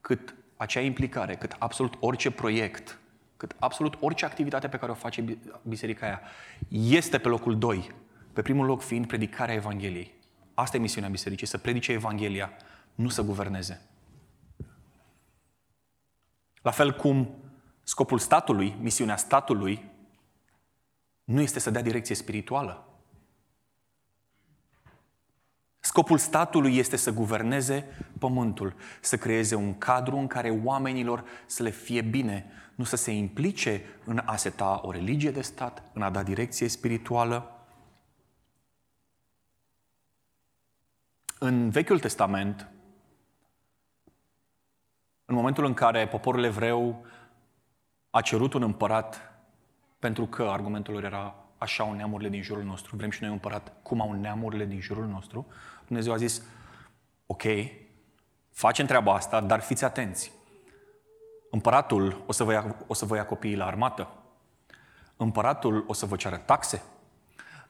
cât 0.00 0.34
acea 0.56 0.80
implicare, 0.80 1.36
cât 1.36 1.56
absolut 1.58 1.94
orice 2.00 2.30
proiect, 2.30 2.98
cât 3.36 3.56
absolut 3.58 3.96
orice 4.00 4.24
activitate 4.24 4.68
pe 4.68 4.76
care 4.76 4.90
o 4.90 4.94
face 4.94 5.38
biserica 5.62 6.06
aia, 6.06 6.20
este 6.68 7.18
pe 7.18 7.28
locul 7.28 7.58
2, 7.58 7.90
pe 8.32 8.42
primul 8.42 8.66
loc 8.66 8.82
fiind 8.82 9.06
predicarea 9.06 9.54
Evangheliei. 9.54 10.14
Asta 10.54 10.76
e 10.76 10.80
misiunea 10.80 11.10
bisericii, 11.10 11.46
să 11.46 11.58
predice 11.58 11.92
Evanghelia, 11.92 12.52
nu 12.94 13.08
să 13.08 13.22
guverneze. 13.22 13.82
La 16.62 16.70
fel 16.70 16.92
cum 16.92 17.34
scopul 17.84 18.18
statului, 18.18 18.76
misiunea 18.80 19.16
statului, 19.16 19.90
nu 21.24 21.40
este 21.40 21.58
să 21.58 21.70
dea 21.70 21.82
direcție 21.82 22.14
spirituală, 22.14 22.94
Scopul 25.84 26.18
statului 26.18 26.76
este 26.76 26.96
să 26.96 27.12
guverneze 27.12 28.06
pământul, 28.18 28.74
să 29.00 29.16
creeze 29.16 29.54
un 29.54 29.78
cadru 29.78 30.16
în 30.16 30.26
care 30.26 30.50
oamenilor 30.64 31.24
să 31.46 31.62
le 31.62 31.70
fie 31.70 32.00
bine, 32.00 32.46
nu 32.74 32.84
să 32.84 32.96
se 32.96 33.10
implice 33.10 33.82
în 34.04 34.22
a 34.24 34.36
seta 34.36 34.80
o 34.82 34.90
religie 34.90 35.30
de 35.30 35.40
stat, 35.40 35.82
în 35.92 36.02
a 36.02 36.10
da 36.10 36.22
direcție 36.22 36.68
spirituală. 36.68 37.66
În 41.38 41.70
Vechiul 41.70 42.00
Testament, 42.00 42.68
în 45.24 45.34
momentul 45.34 45.64
în 45.64 45.74
care 45.74 46.08
poporul 46.08 46.44
evreu 46.44 47.06
a 48.14 48.20
cerut 48.20 48.52
un 48.52 48.62
împărat, 48.62 49.34
pentru 49.98 50.26
că 50.26 50.42
argumentul 50.42 50.92
lor 50.92 51.04
era 51.04 51.34
așa 51.58 51.84
au 51.84 51.92
neamurile 51.92 52.28
din 52.28 52.42
jurul 52.42 52.62
nostru, 52.62 52.96
vrem 52.96 53.10
și 53.10 53.18
noi 53.20 53.28
un 53.30 53.34
împărat 53.34 53.72
cum 53.82 54.00
au 54.00 54.12
neamurile 54.12 54.64
din 54.64 54.80
jurul 54.80 55.06
nostru, 55.06 55.46
Dumnezeu 55.86 56.12
a 56.12 56.16
zis, 56.16 56.42
ok, 57.26 57.42
facem 58.50 58.86
treaba 58.86 59.14
asta, 59.14 59.40
dar 59.40 59.60
fiți 59.60 59.84
atenți. 59.84 60.32
Împăratul 61.50 62.22
o 62.26 62.32
să 62.32 62.44
vă 62.44 62.52
ia, 62.52 62.76
o 62.86 62.94
să 62.94 63.04
vă 63.04 63.16
ia 63.16 63.26
copiii 63.26 63.56
la 63.56 63.66
armată. 63.66 64.08
Împăratul 65.16 65.84
o 65.86 65.92
să 65.92 66.06
vă 66.06 66.16
ceară 66.16 66.36
taxe. 66.36 66.82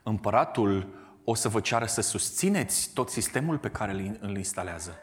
Împăratul 0.03 0.95
o 1.25 1.35
să 1.35 1.49
vă 1.49 1.61
ceară 1.61 1.87
să 1.87 2.01
susțineți 2.01 2.91
tot 2.95 3.11
sistemul 3.11 3.59
pe 3.59 3.71
care 3.71 4.19
îl 4.21 4.37
instalează. 4.37 4.99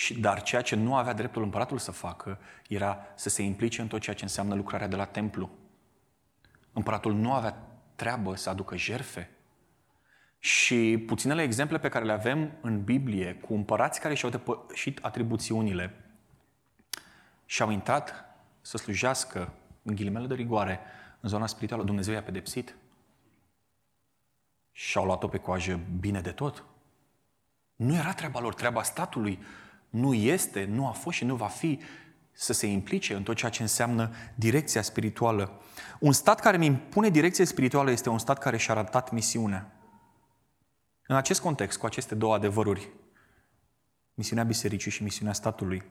Și, 0.00 0.20
dar 0.20 0.42
ceea 0.42 0.62
ce 0.62 0.74
nu 0.74 0.94
avea 0.96 1.12
dreptul 1.12 1.42
împăratul 1.42 1.78
să 1.78 1.90
facă 1.90 2.38
era 2.68 2.98
să 3.14 3.28
se 3.28 3.42
implice 3.42 3.80
în 3.80 3.88
tot 3.88 4.00
ceea 4.00 4.16
ce 4.16 4.24
înseamnă 4.24 4.54
lucrarea 4.54 4.86
de 4.86 4.96
la 4.96 5.04
templu. 5.04 5.50
Împăratul 6.72 7.14
nu 7.14 7.32
avea 7.32 7.56
treabă 7.94 8.34
să 8.34 8.50
aducă 8.50 8.76
jerfe. 8.76 9.30
Și 10.38 11.04
puținele 11.06 11.42
exemple 11.42 11.78
pe 11.78 11.88
care 11.88 12.04
le 12.04 12.12
avem 12.12 12.52
în 12.60 12.84
Biblie 12.84 13.34
cu 13.34 13.54
împărați 13.54 14.00
care 14.00 14.14
și-au 14.14 14.30
depășit 14.30 14.98
atribuțiunile 15.02 16.04
și 17.46 17.62
au 17.62 17.70
intrat 17.70 18.24
să 18.60 18.76
slujească 18.76 19.52
în 19.82 19.94
ghilimele 19.94 20.26
de 20.26 20.34
rigoare 20.34 20.80
în 21.20 21.28
zona 21.28 21.46
spirituală, 21.46 21.84
Dumnezeu 21.84 22.14
i-a 22.14 22.22
pedepsit 22.22 22.76
și 24.72 24.98
au 24.98 25.04
luat-o 25.04 25.28
pe 25.28 25.38
coajă 25.38 25.80
bine 25.98 26.20
de 26.20 26.32
tot. 26.32 26.64
Nu 27.76 27.94
era 27.94 28.12
treaba 28.12 28.40
lor, 28.40 28.54
treaba 28.54 28.82
statului 28.82 29.38
nu 29.90 30.14
este, 30.14 30.64
nu 30.64 30.86
a 30.86 30.90
fost 30.90 31.16
și 31.16 31.24
nu 31.24 31.34
va 31.34 31.46
fi 31.46 31.80
să 32.32 32.52
se 32.52 32.66
implice 32.66 33.14
în 33.14 33.22
tot 33.22 33.36
ceea 33.36 33.50
ce 33.50 33.62
înseamnă 33.62 34.14
direcția 34.34 34.82
spirituală. 34.82 35.60
Un 35.98 36.12
stat 36.12 36.40
care 36.40 36.56
îmi 36.56 36.66
impune 36.66 37.08
direcție 37.08 37.44
spirituală 37.44 37.90
este 37.90 38.08
un 38.08 38.18
stat 38.18 38.38
care 38.38 38.56
și-a 38.56 38.74
arătat 38.74 39.10
misiunea. 39.10 39.72
În 41.06 41.16
acest 41.16 41.40
context, 41.40 41.78
cu 41.78 41.86
aceste 41.86 42.14
două 42.14 42.34
adevăruri, 42.34 42.88
misiunea 44.14 44.44
bisericii 44.44 44.90
și 44.90 45.02
misiunea 45.02 45.32
statului, 45.32 45.82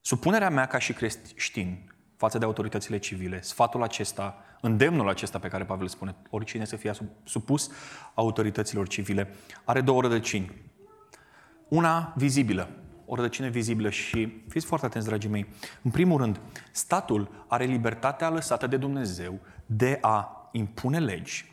supunerea 0.00 0.50
mea 0.50 0.66
ca 0.66 0.78
și 0.78 0.92
creștin 0.92 1.92
față 2.16 2.38
de 2.38 2.44
autoritățile 2.44 2.98
civile, 2.98 3.40
sfatul 3.40 3.82
acesta, 3.82 4.44
îndemnul 4.60 5.08
acesta 5.08 5.38
pe 5.38 5.48
care 5.48 5.64
Pavel 5.64 5.88
spune, 5.88 6.16
oricine 6.30 6.64
să 6.64 6.76
fie 6.76 6.92
supus 7.24 7.70
autorităților 8.14 8.88
civile, 8.88 9.34
are 9.64 9.80
două 9.80 10.00
rădăcini. 10.00 10.71
Una 11.72 12.12
vizibilă, 12.16 12.68
o 13.06 13.14
rădăcină 13.14 13.48
vizibilă 13.48 13.90
și 13.90 14.42
fiți 14.48 14.66
foarte 14.66 14.86
atenți, 14.86 15.06
dragii 15.06 15.30
mei. 15.30 15.46
În 15.82 15.90
primul 15.90 16.20
rând, 16.20 16.40
statul 16.70 17.44
are 17.48 17.64
libertatea 17.64 18.30
lăsată 18.30 18.66
de 18.66 18.76
Dumnezeu 18.76 19.40
de 19.66 19.98
a 20.00 20.48
impune 20.52 20.98
legi 20.98 21.52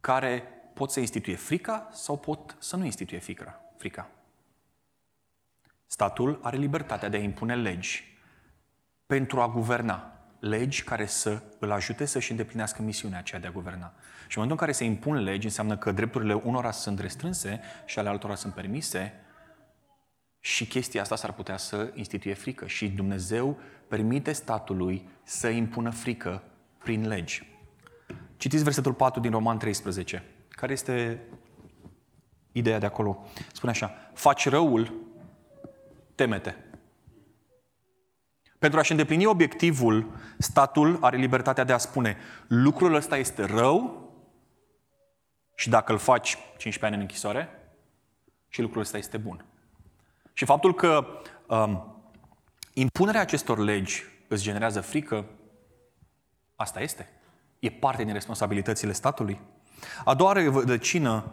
care 0.00 0.44
pot 0.74 0.90
să 0.90 1.00
instituie 1.00 1.36
frica 1.36 1.88
sau 1.92 2.18
pot 2.18 2.56
să 2.58 2.76
nu 2.76 2.84
instituie 2.84 3.18
frica. 3.18 3.60
frica. 3.76 4.10
Statul 5.86 6.40
are 6.42 6.56
libertatea 6.56 7.08
de 7.08 7.16
a 7.16 7.20
impune 7.20 7.56
legi 7.56 8.18
pentru 9.06 9.40
a 9.40 9.48
guverna. 9.48 10.11
Legi 10.42 10.82
care 10.82 11.06
să 11.06 11.42
îl 11.58 11.70
ajute 11.70 12.04
să-și 12.04 12.30
îndeplinească 12.30 12.82
misiunea 12.82 13.18
aceea 13.18 13.40
de 13.40 13.46
a 13.46 13.50
guverna. 13.50 13.92
Și 14.28 14.38
în 14.38 14.42
momentul 14.42 14.50
în 14.50 14.56
care 14.56 14.72
se 14.72 14.84
impun 14.84 15.22
legi, 15.22 15.46
înseamnă 15.46 15.76
că 15.76 15.92
drepturile 15.92 16.34
unora 16.34 16.70
sunt 16.70 17.00
restrânse 17.00 17.60
și 17.84 17.98
ale 17.98 18.08
altora 18.08 18.34
sunt 18.34 18.54
permise, 18.54 19.12
și 20.44 20.66
chestia 20.66 21.00
asta 21.00 21.16
s-ar 21.16 21.32
putea 21.32 21.56
să 21.56 21.90
instituie 21.94 22.34
frică. 22.34 22.66
Și 22.66 22.88
Dumnezeu 22.88 23.58
permite 23.88 24.32
statului 24.32 25.08
să 25.22 25.48
impună 25.48 25.90
frică 25.90 26.42
prin 26.78 27.08
legi. 27.08 27.46
Citiți 28.36 28.62
versetul 28.62 28.92
4 28.92 29.20
din 29.20 29.30
Roman 29.30 29.58
13. 29.58 30.24
Care 30.48 30.72
este 30.72 31.20
ideea 32.52 32.78
de 32.78 32.86
acolo? 32.86 33.26
Spune 33.52 33.72
așa, 33.72 34.10
faci 34.14 34.48
răul, 34.48 34.94
temete. 36.14 36.56
Pentru 38.62 38.80
a-și 38.80 38.90
îndeplini 38.90 39.26
obiectivul, 39.26 40.10
statul 40.38 40.98
are 41.00 41.16
libertatea 41.16 41.64
de 41.64 41.72
a 41.72 41.78
spune 41.78 42.16
lucrul 42.46 42.94
ăsta 42.94 43.16
este 43.16 43.44
rău 43.44 44.10
și 45.54 45.68
dacă 45.68 45.92
îl 45.92 45.98
faci 45.98 46.36
15 46.56 46.84
ani 46.84 46.94
în 46.94 47.00
închisoare 47.00 47.48
și 48.48 48.60
lucrul 48.60 48.80
ăsta 48.80 48.98
este 48.98 49.16
bun. 49.16 49.44
Și 50.32 50.44
faptul 50.44 50.74
că 50.74 51.06
um, 51.46 52.02
impunerea 52.72 53.20
acestor 53.20 53.58
legi 53.58 54.04
îți 54.28 54.42
generează 54.42 54.80
frică, 54.80 55.24
asta 56.56 56.80
este. 56.80 57.08
E 57.58 57.70
parte 57.70 58.04
din 58.04 58.12
responsabilitățile 58.12 58.92
statului. 58.92 59.40
A 60.04 60.14
doua 60.14 60.32
rădăcină, 60.32 61.32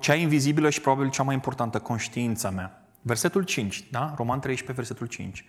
cea 0.00 0.14
invizibilă 0.14 0.70
și 0.70 0.80
probabil 0.80 1.10
cea 1.10 1.22
mai 1.22 1.34
importantă, 1.34 1.78
conștiința 1.78 2.50
mea. 2.50 2.83
Versetul 3.06 3.42
5, 3.42 3.84
da? 3.90 4.14
Roman 4.16 4.40
13, 4.40 4.72
versetul 4.72 5.06
5. 5.06 5.44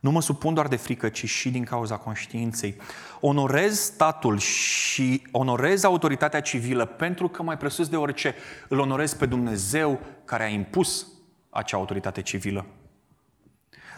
Nu 0.00 0.10
mă 0.10 0.22
supun 0.22 0.54
doar 0.54 0.68
de 0.68 0.76
frică, 0.76 1.08
ci 1.08 1.28
și 1.28 1.50
din 1.50 1.64
cauza 1.64 1.96
conștiinței. 1.96 2.76
Onorez 3.20 3.78
statul 3.78 4.38
și 4.38 5.26
onorez 5.30 5.84
autoritatea 5.84 6.40
civilă 6.40 6.84
pentru 6.84 7.28
că 7.28 7.42
mai 7.42 7.56
presus 7.56 7.88
de 7.88 7.96
orice 7.96 8.34
îl 8.68 8.78
onorez 8.78 9.14
pe 9.14 9.26
Dumnezeu 9.26 10.00
care 10.24 10.44
a 10.44 10.48
impus 10.48 11.06
acea 11.50 11.76
autoritate 11.76 12.22
civilă. 12.22 12.66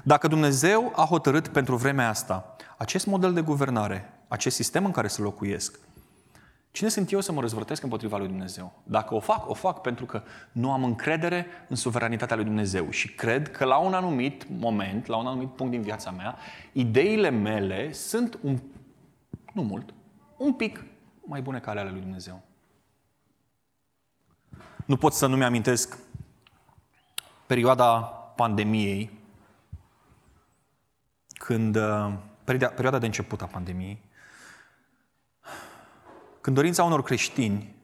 Dacă 0.04 0.28
Dumnezeu 0.28 0.92
a 0.96 1.04
hotărât 1.04 1.48
pentru 1.48 1.76
vremea 1.76 2.08
asta 2.08 2.56
acest 2.76 3.06
model 3.06 3.32
de 3.32 3.40
guvernare, 3.40 4.12
acest 4.28 4.56
sistem 4.56 4.84
în 4.84 4.90
care 4.90 5.08
să 5.08 5.22
locuiesc, 5.22 5.78
Cine 6.78 6.90
sunt 6.90 7.12
eu 7.12 7.20
să 7.20 7.32
mă 7.32 7.40
răzvrătesc 7.40 7.82
împotriva 7.82 8.16
lui 8.16 8.26
Dumnezeu? 8.26 8.72
Dacă 8.82 9.14
o 9.14 9.20
fac, 9.20 9.48
o 9.48 9.54
fac 9.54 9.80
pentru 9.80 10.06
că 10.06 10.22
nu 10.52 10.72
am 10.72 10.84
încredere 10.84 11.46
în 11.68 11.76
suveranitatea 11.76 12.36
lui 12.36 12.44
Dumnezeu 12.44 12.90
și 12.90 13.14
cred 13.14 13.50
că 13.50 13.64
la 13.64 13.78
un 13.78 13.94
anumit 13.94 14.48
moment, 14.48 15.06
la 15.06 15.16
un 15.16 15.26
anumit 15.26 15.48
punct 15.48 15.72
din 15.72 15.82
viața 15.82 16.10
mea, 16.10 16.36
ideile 16.72 17.30
mele 17.30 17.92
sunt 17.92 18.38
un, 18.42 18.58
nu 19.52 19.62
mult, 19.62 19.94
un 20.36 20.52
pic 20.52 20.84
mai 21.24 21.42
bune 21.42 21.58
ca 21.58 21.70
ale 21.70 21.90
lui 21.90 22.00
Dumnezeu. 22.00 22.42
Nu 24.84 24.96
pot 24.96 25.12
să 25.12 25.26
nu-mi 25.26 25.44
amintesc 25.44 25.98
perioada 27.46 28.00
pandemiei, 28.36 29.10
când, 31.26 31.76
uh, 31.76 32.12
perioada 32.44 32.98
de 32.98 33.06
început 33.06 33.42
a 33.42 33.46
pandemiei, 33.46 34.06
când 36.40 36.56
dorința 36.56 36.84
unor 36.84 37.02
creștini 37.02 37.74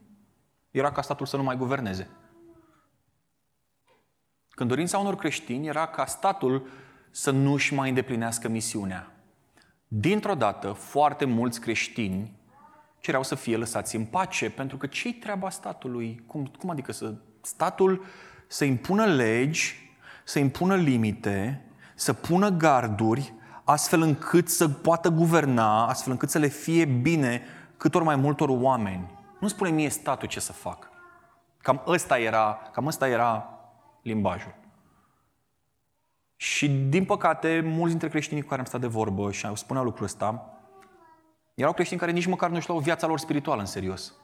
era 0.71 0.93
ca 0.93 1.03
statul 1.03 1.27
să 1.27 1.37
nu 1.37 1.43
mai 1.43 1.57
guverneze. 1.57 2.09
Când 4.51 4.69
dorința 4.69 4.99
unor 4.99 5.17
creștini 5.17 5.67
era 5.67 5.87
ca 5.87 6.07
statul 6.07 6.69
să 7.11 7.31
nu-și 7.31 7.75
mai 7.75 7.89
îndeplinească 7.89 8.49
misiunea. 8.49 9.13
Dintr-o 9.89 10.35
dată, 10.35 10.73
foarte 10.73 11.25
mulți 11.25 11.61
creștini 11.61 12.39
cereau 13.01 13.23
să 13.23 13.35
fie 13.35 13.57
lăsați 13.57 13.97
în 13.97 14.05
pace, 14.05 14.51
pentru 14.51 14.77
că 14.77 14.87
ce-i 14.87 15.13
treaba 15.13 15.51
statului? 15.51 16.25
Cum, 16.27 16.51
cum 16.59 16.71
adică 16.71 16.93
să 16.93 17.15
statul 17.41 18.05
să 18.47 18.65
impună 18.65 19.05
legi, 19.05 19.93
să 20.25 20.39
impună 20.39 20.77
limite, 20.77 21.65
să 21.95 22.13
pună 22.13 22.49
garduri, 22.49 23.35
astfel 23.65 24.01
încât 24.01 24.49
să 24.49 24.69
poată 24.69 25.09
guverna, 25.09 25.87
astfel 25.87 26.13
încât 26.13 26.31
să 26.31 26.39
le 26.39 26.47
fie 26.47 26.85
bine 26.85 27.43
cât 27.85 27.95
ori 27.95 28.05
mai 28.05 28.17
multor 28.17 28.49
oameni. 28.49 29.11
Nu 29.41 29.49
spune 29.49 29.71
mie 29.71 29.89
statul 29.89 30.29
ce 30.29 30.41
să 30.41 30.53
fac. 30.53 30.91
Cam 31.59 31.83
ăsta 31.87 32.19
era, 32.19 32.71
cam 32.73 32.87
ăsta 32.87 33.09
era 33.09 33.59
limbajul. 34.03 34.55
Și, 36.37 36.69
din 36.69 37.05
păcate, 37.05 37.61
mulți 37.61 37.91
dintre 37.91 38.09
creștinii 38.09 38.43
cu 38.43 38.49
care 38.49 38.61
am 38.61 38.67
stat 38.67 38.81
de 38.81 38.87
vorbă 38.87 39.33
și 39.33 39.47
au 39.47 39.55
spunea 39.55 39.83
lucrul 39.83 40.05
ăsta, 40.05 40.59
erau 41.55 41.73
creștini 41.73 42.01
care 42.01 42.13
nici 42.13 42.27
măcar 42.27 42.51
nu 42.51 42.57
își 42.57 42.69
luau 42.69 42.81
viața 42.81 43.07
lor 43.07 43.19
spirituală 43.19 43.61
în 43.61 43.67
serios. 43.67 44.15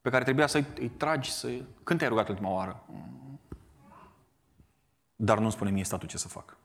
Pe 0.00 0.10
care 0.10 0.24
trebuia 0.24 0.46
să 0.46 0.64
îi 0.78 0.88
tragi, 0.88 1.32
să... 1.32 1.48
Când 1.82 1.98
te-ai 1.98 2.10
rugat 2.10 2.28
ultima 2.28 2.50
oară? 2.50 2.82
Dar 5.16 5.38
nu 5.38 5.50
spune 5.50 5.70
mie 5.70 5.84
statul 5.84 6.08
ce 6.08 6.18
să 6.18 6.28
fac. 6.28 6.56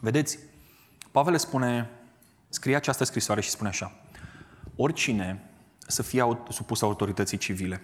Vedeți, 0.00 0.38
Pavel 1.10 1.38
spune, 1.38 1.90
scrie 2.48 2.76
această 2.76 3.04
scrisoare 3.04 3.40
și 3.40 3.50
spune 3.50 3.68
așa, 3.68 3.92
oricine 4.76 5.50
să 5.86 6.02
fie 6.02 6.38
supus 6.48 6.82
autorității 6.82 7.38
civile. 7.38 7.82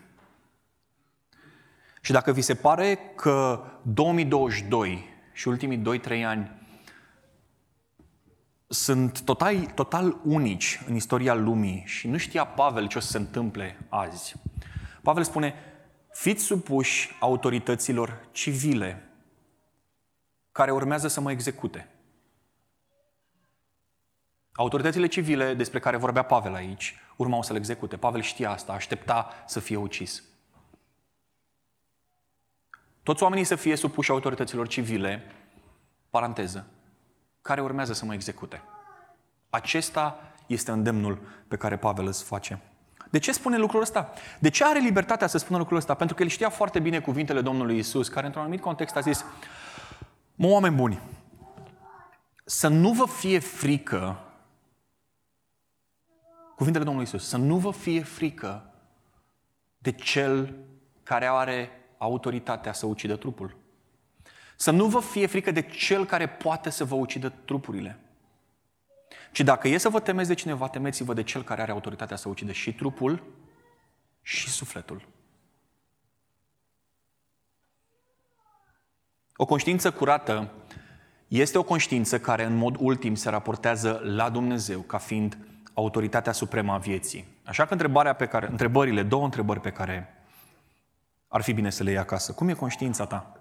Și 2.00 2.12
dacă 2.12 2.32
vi 2.32 2.40
se 2.40 2.54
pare 2.54 2.98
că 3.16 3.64
2022 3.82 5.04
și 5.32 5.48
ultimii 5.48 6.00
2-3 6.00 6.24
ani 6.24 6.60
sunt 8.66 9.20
total, 9.20 9.56
total 9.56 10.20
unici 10.24 10.80
în 10.86 10.94
istoria 10.94 11.34
lumii 11.34 11.82
și 11.86 12.08
nu 12.08 12.16
știa 12.16 12.46
Pavel 12.46 12.86
ce 12.86 12.98
o 12.98 13.00
să 13.00 13.10
se 13.10 13.18
întâmple 13.18 13.78
azi. 13.88 14.34
Pavel 15.02 15.24
spune, 15.24 15.54
fiți 16.12 16.44
supuși 16.44 17.16
autorităților 17.20 18.28
civile 18.32 19.08
care 20.52 20.72
urmează 20.72 21.08
să 21.08 21.20
mă 21.20 21.30
execute. 21.30 21.91
Autoritățile 24.54 25.06
civile 25.06 25.54
despre 25.54 25.78
care 25.78 25.96
vorbea 25.96 26.22
Pavel 26.22 26.54
aici 26.54 26.94
urmau 27.16 27.42
să-l 27.42 27.56
execute. 27.56 27.96
Pavel 27.96 28.20
știa 28.20 28.50
asta, 28.50 28.72
aștepta 28.72 29.28
să 29.46 29.60
fie 29.60 29.76
ucis. 29.76 30.22
Toți 33.02 33.22
oamenii 33.22 33.44
să 33.44 33.54
fie 33.54 33.76
supuși 33.76 34.10
autorităților 34.10 34.68
civile, 34.68 35.22
paranteză, 36.10 36.66
care 37.42 37.60
urmează 37.60 37.92
să 37.92 38.04
mă 38.04 38.14
execute. 38.14 38.62
Acesta 39.50 40.32
este 40.46 40.70
îndemnul 40.70 41.18
pe 41.48 41.56
care 41.56 41.76
Pavel 41.76 42.06
îl 42.06 42.12
face. 42.12 42.60
De 43.10 43.18
ce 43.18 43.32
spune 43.32 43.56
lucrul 43.56 43.80
ăsta? 43.80 44.12
De 44.38 44.50
ce 44.50 44.64
are 44.64 44.78
libertatea 44.78 45.26
să 45.26 45.38
spună 45.38 45.58
lucrul 45.58 45.76
ăsta? 45.76 45.94
Pentru 45.94 46.16
că 46.16 46.22
el 46.22 46.28
știa 46.28 46.50
foarte 46.50 46.78
bine 46.78 47.00
cuvintele 47.00 47.40
Domnului 47.40 47.78
Isus, 47.78 48.08
care 48.08 48.26
într-un 48.26 48.42
anumit 48.42 48.60
context 48.60 48.96
a 48.96 49.00
zis, 49.00 49.24
mă, 50.34 50.46
oameni 50.46 50.76
buni, 50.76 51.00
să 52.44 52.68
nu 52.68 52.92
vă 52.92 53.06
fie 53.06 53.38
frică 53.38 54.18
Cuvintele 56.62 56.90
Domnului 56.90 57.12
Isus. 57.14 57.28
Să 57.28 57.36
nu 57.36 57.56
vă 57.56 57.72
fie 57.72 58.02
frică 58.02 58.72
de 59.78 59.92
cel 59.92 60.54
care 61.02 61.26
are 61.26 61.70
autoritatea 61.98 62.72
să 62.72 62.86
ucidă 62.86 63.16
trupul. 63.16 63.56
Să 64.56 64.70
nu 64.70 64.86
vă 64.86 65.00
fie 65.00 65.26
frică 65.26 65.50
de 65.50 65.62
cel 65.62 66.06
care 66.06 66.28
poate 66.28 66.70
să 66.70 66.84
vă 66.84 66.94
ucidă 66.94 67.28
trupurile. 67.44 67.98
Ci 69.32 69.40
dacă 69.40 69.68
e 69.68 69.78
să 69.78 69.88
vă 69.88 70.00
temeți 70.00 70.28
de 70.28 70.34
cineva, 70.34 70.68
temeți-vă 70.68 71.14
de 71.14 71.22
cel 71.22 71.42
care 71.42 71.62
are 71.62 71.70
autoritatea 71.70 72.16
să 72.16 72.28
ucidă 72.28 72.52
și 72.52 72.74
trupul 72.74 73.22
și 74.20 74.48
sufletul. 74.48 75.08
O 79.36 79.44
conștiință 79.44 79.92
curată 79.92 80.50
este 81.28 81.58
o 81.58 81.62
conștiință 81.62 82.20
care 82.20 82.44
în 82.44 82.54
mod 82.56 82.76
ultim 82.78 83.14
se 83.14 83.30
raportează 83.30 84.00
la 84.04 84.30
Dumnezeu 84.30 84.80
ca 84.80 84.98
fiind 84.98 85.38
autoritatea 85.74 86.32
supremă 86.32 86.72
a 86.72 86.78
vieții. 86.78 87.26
Așa 87.44 87.64
că 87.64 87.72
întrebarea 87.72 88.12
pe 88.12 88.26
care, 88.26 88.48
întrebările, 88.50 89.02
două 89.02 89.24
întrebări 89.24 89.60
pe 89.60 89.70
care 89.70 90.14
ar 91.28 91.40
fi 91.40 91.52
bine 91.52 91.70
să 91.70 91.82
le 91.82 91.90
iei 91.90 91.98
acasă. 91.98 92.32
Cum 92.32 92.48
e 92.48 92.52
conștiința 92.52 93.06
ta? 93.06 93.36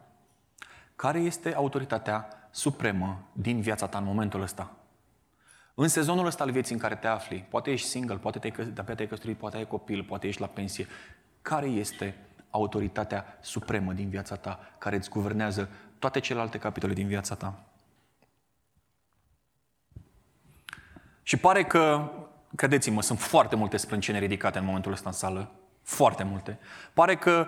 Care 0.96 1.20
este 1.20 1.54
autoritatea 1.54 2.28
supremă 2.52 3.24
din 3.34 3.62
viața 3.62 3.88
ta 3.88 3.98
în 3.98 4.04
momentul 4.04 4.42
ăsta? 4.42 4.72
În 5.74 5.88
sezonul 5.88 6.26
ăsta 6.26 6.44
al 6.44 6.52
vieții 6.52 6.74
în 6.74 6.82
care 6.82 6.96
te 6.96 7.08
afli, 7.08 7.46
poate 7.50 7.72
ești 7.72 7.88
single, 7.88 8.16
poate 8.16 8.40
te-ai, 8.40 8.52
te-ai 8.96 9.08
căsătorit, 9.08 9.38
poate 9.38 9.58
ai 9.58 9.68
copil, 9.68 10.04
poate 10.04 10.28
ești 10.28 10.42
la 10.42 10.48
pensie, 10.48 10.88
care 11.42 11.66
este 11.66 12.16
autoritatea 12.50 13.38
supremă 13.42 13.94
din 13.94 14.10
viața 14.10 14.36
ta 14.36 14.60
care 14.78 14.96
îți 14.96 15.10
guvernează 15.10 15.70
toate 16.00 16.20
celelalte 16.20 16.58
capitole 16.58 16.94
din 16.94 17.08
viața 17.08 17.36
ta? 17.36 17.64
Și 21.24 21.38
pare 21.38 21.64
că, 21.64 22.12
credeți-mă, 22.56 23.02
sunt 23.02 23.20
foarte 23.20 23.56
multe 23.56 23.78
sprâncene 23.78 24.20
ridicate 24.20 24.60
în 24.60 24.66
momentul 24.66 24.92
ăsta 24.92 25.10
în 25.10 25.16
sală. 25.16 25.52
Foarte 25.84 26.24
multe. 26.24 26.60
Pare 26.94 27.16
că 27.16 27.48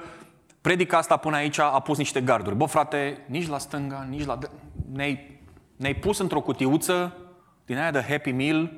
predica 0.62 0.98
asta 0.98 1.18
până 1.18 1.36
aici 1.36 1.60
a 1.60 1.80
pus 1.80 1.98
niște 1.98 2.22
garduri. 2.22 2.56
Bă, 2.56 2.66
frate, 2.66 3.18
nici 3.26 3.48
la 3.48 3.58
stânga, 3.58 4.08
nici 4.10 4.26
la... 4.26 4.38
Ne-ai, 4.92 5.40
ne-ai 5.76 5.94
pus 5.94 6.18
într-o 6.18 6.42
cutiuță 6.42 7.18
din 7.66 7.78
aia 7.78 7.92
de 7.92 8.06
Happy 8.10 8.32
Meal 8.32 8.72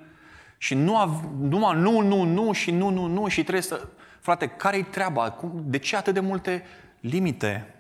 și 0.58 0.74
nu, 0.74 0.98
av... 0.98 1.24
numai 1.40 1.76
nu, 1.76 2.00
nu, 2.00 2.24
nu 2.24 2.52
și 2.52 2.72
nu, 2.72 2.90
nu, 2.90 3.06
nu 3.06 3.28
și 3.28 3.42
trebuie 3.42 3.64
să... 3.64 3.88
Frate, 4.20 4.48
care-i 4.48 4.84
treaba? 4.84 5.38
De 5.54 5.78
ce 5.78 5.96
atât 5.96 6.14
de 6.14 6.20
multe 6.20 6.64
limite? 7.00 7.76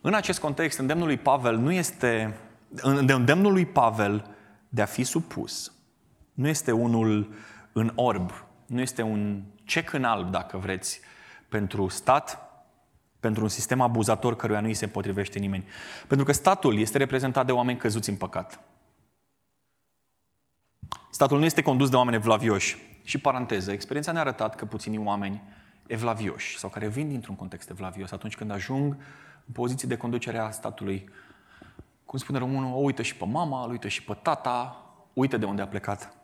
În 0.00 0.14
acest 0.14 0.40
context, 0.40 0.78
îndemnul 0.78 1.06
lui 1.06 1.18
Pavel 1.18 1.56
nu 1.56 1.72
este... 1.72 2.36
Îndemnul 2.82 3.52
lui 3.52 3.66
Pavel 3.66 4.24
de 4.68 4.82
a 4.82 4.86
fi 4.86 5.04
supus 5.04 5.72
nu 6.38 6.48
este 6.48 6.72
unul 6.72 7.34
în 7.72 7.92
orb, 7.94 8.30
nu 8.66 8.80
este 8.80 9.02
un 9.02 9.42
cec 9.64 9.92
în 9.92 10.04
alb, 10.04 10.30
dacă 10.30 10.56
vreți, 10.56 11.00
pentru 11.48 11.88
stat, 11.88 12.52
pentru 13.20 13.42
un 13.42 13.48
sistem 13.48 13.80
abuzator 13.80 14.36
căruia 14.36 14.60
nu 14.60 14.66
îi 14.66 14.74
se 14.74 14.86
potrivește 14.86 15.38
nimeni. 15.38 15.64
Pentru 16.06 16.26
că 16.26 16.32
statul 16.32 16.78
este 16.78 16.98
reprezentat 16.98 17.46
de 17.46 17.52
oameni 17.52 17.78
căzuți 17.78 18.10
în 18.10 18.16
păcat. 18.16 18.60
Statul 21.10 21.38
nu 21.38 21.44
este 21.44 21.62
condus 21.62 21.90
de 21.90 21.96
oameni 21.96 22.16
evlavioși. 22.16 22.76
Și 23.02 23.18
paranteză, 23.18 23.72
experiența 23.72 24.12
ne-a 24.12 24.20
arătat 24.20 24.54
că 24.54 24.64
puțini 24.64 24.98
oameni 24.98 25.42
evlavioși 25.86 26.58
sau 26.58 26.70
care 26.70 26.88
vin 26.88 27.08
dintr-un 27.08 27.36
context 27.36 27.70
evlavios, 27.70 28.10
atunci 28.10 28.36
când 28.36 28.50
ajung 28.50 28.96
în 29.46 29.52
poziții 29.52 29.88
de 29.88 29.96
conducere 29.96 30.38
a 30.38 30.50
statului, 30.50 31.10
cum 32.04 32.18
spune 32.18 32.38
românul, 32.38 32.74
o 32.74 32.80
uită 32.80 33.02
și 33.02 33.16
pe 33.16 33.24
mama, 33.24 33.64
îl 33.64 33.70
uită 33.70 33.88
și 33.88 34.02
pe 34.02 34.18
tata, 34.22 34.82
uită 35.12 35.36
de 35.36 35.44
unde 35.44 35.62
a 35.62 35.66
plecat. 35.66 36.17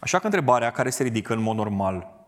Așa 0.00 0.18
că 0.18 0.24
întrebarea 0.24 0.70
care 0.70 0.90
se 0.90 1.02
ridică 1.02 1.32
în 1.32 1.40
mod 1.40 1.56
normal 1.56 2.26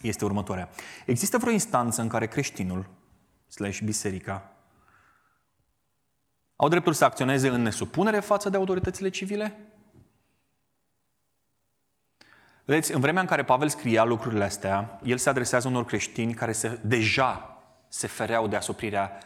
este 0.00 0.24
următoarea. 0.24 0.68
Există 1.06 1.38
vreo 1.38 1.52
instanță 1.52 2.02
în 2.02 2.08
care 2.08 2.26
creștinul, 2.26 2.86
slash 3.48 3.78
biserica, 3.78 4.50
au 6.56 6.68
dreptul 6.68 6.92
să 6.92 7.04
acționeze 7.04 7.48
în 7.48 7.62
nesupunere 7.62 8.20
față 8.20 8.48
de 8.48 8.56
autoritățile 8.56 9.08
civile? 9.08 9.56
Vedeți, 12.64 12.92
în 12.94 13.00
vremea 13.00 13.20
în 13.20 13.28
care 13.28 13.44
Pavel 13.44 13.68
scria 13.68 14.04
lucrurile 14.04 14.44
astea, 14.44 15.00
el 15.02 15.16
se 15.16 15.28
adresează 15.28 15.68
unor 15.68 15.84
creștini 15.84 16.34
care 16.34 16.52
se, 16.52 16.80
deja 16.82 17.58
se 17.88 18.06
fereau 18.06 18.46
de 18.48 18.56
asuprirea 18.56 19.18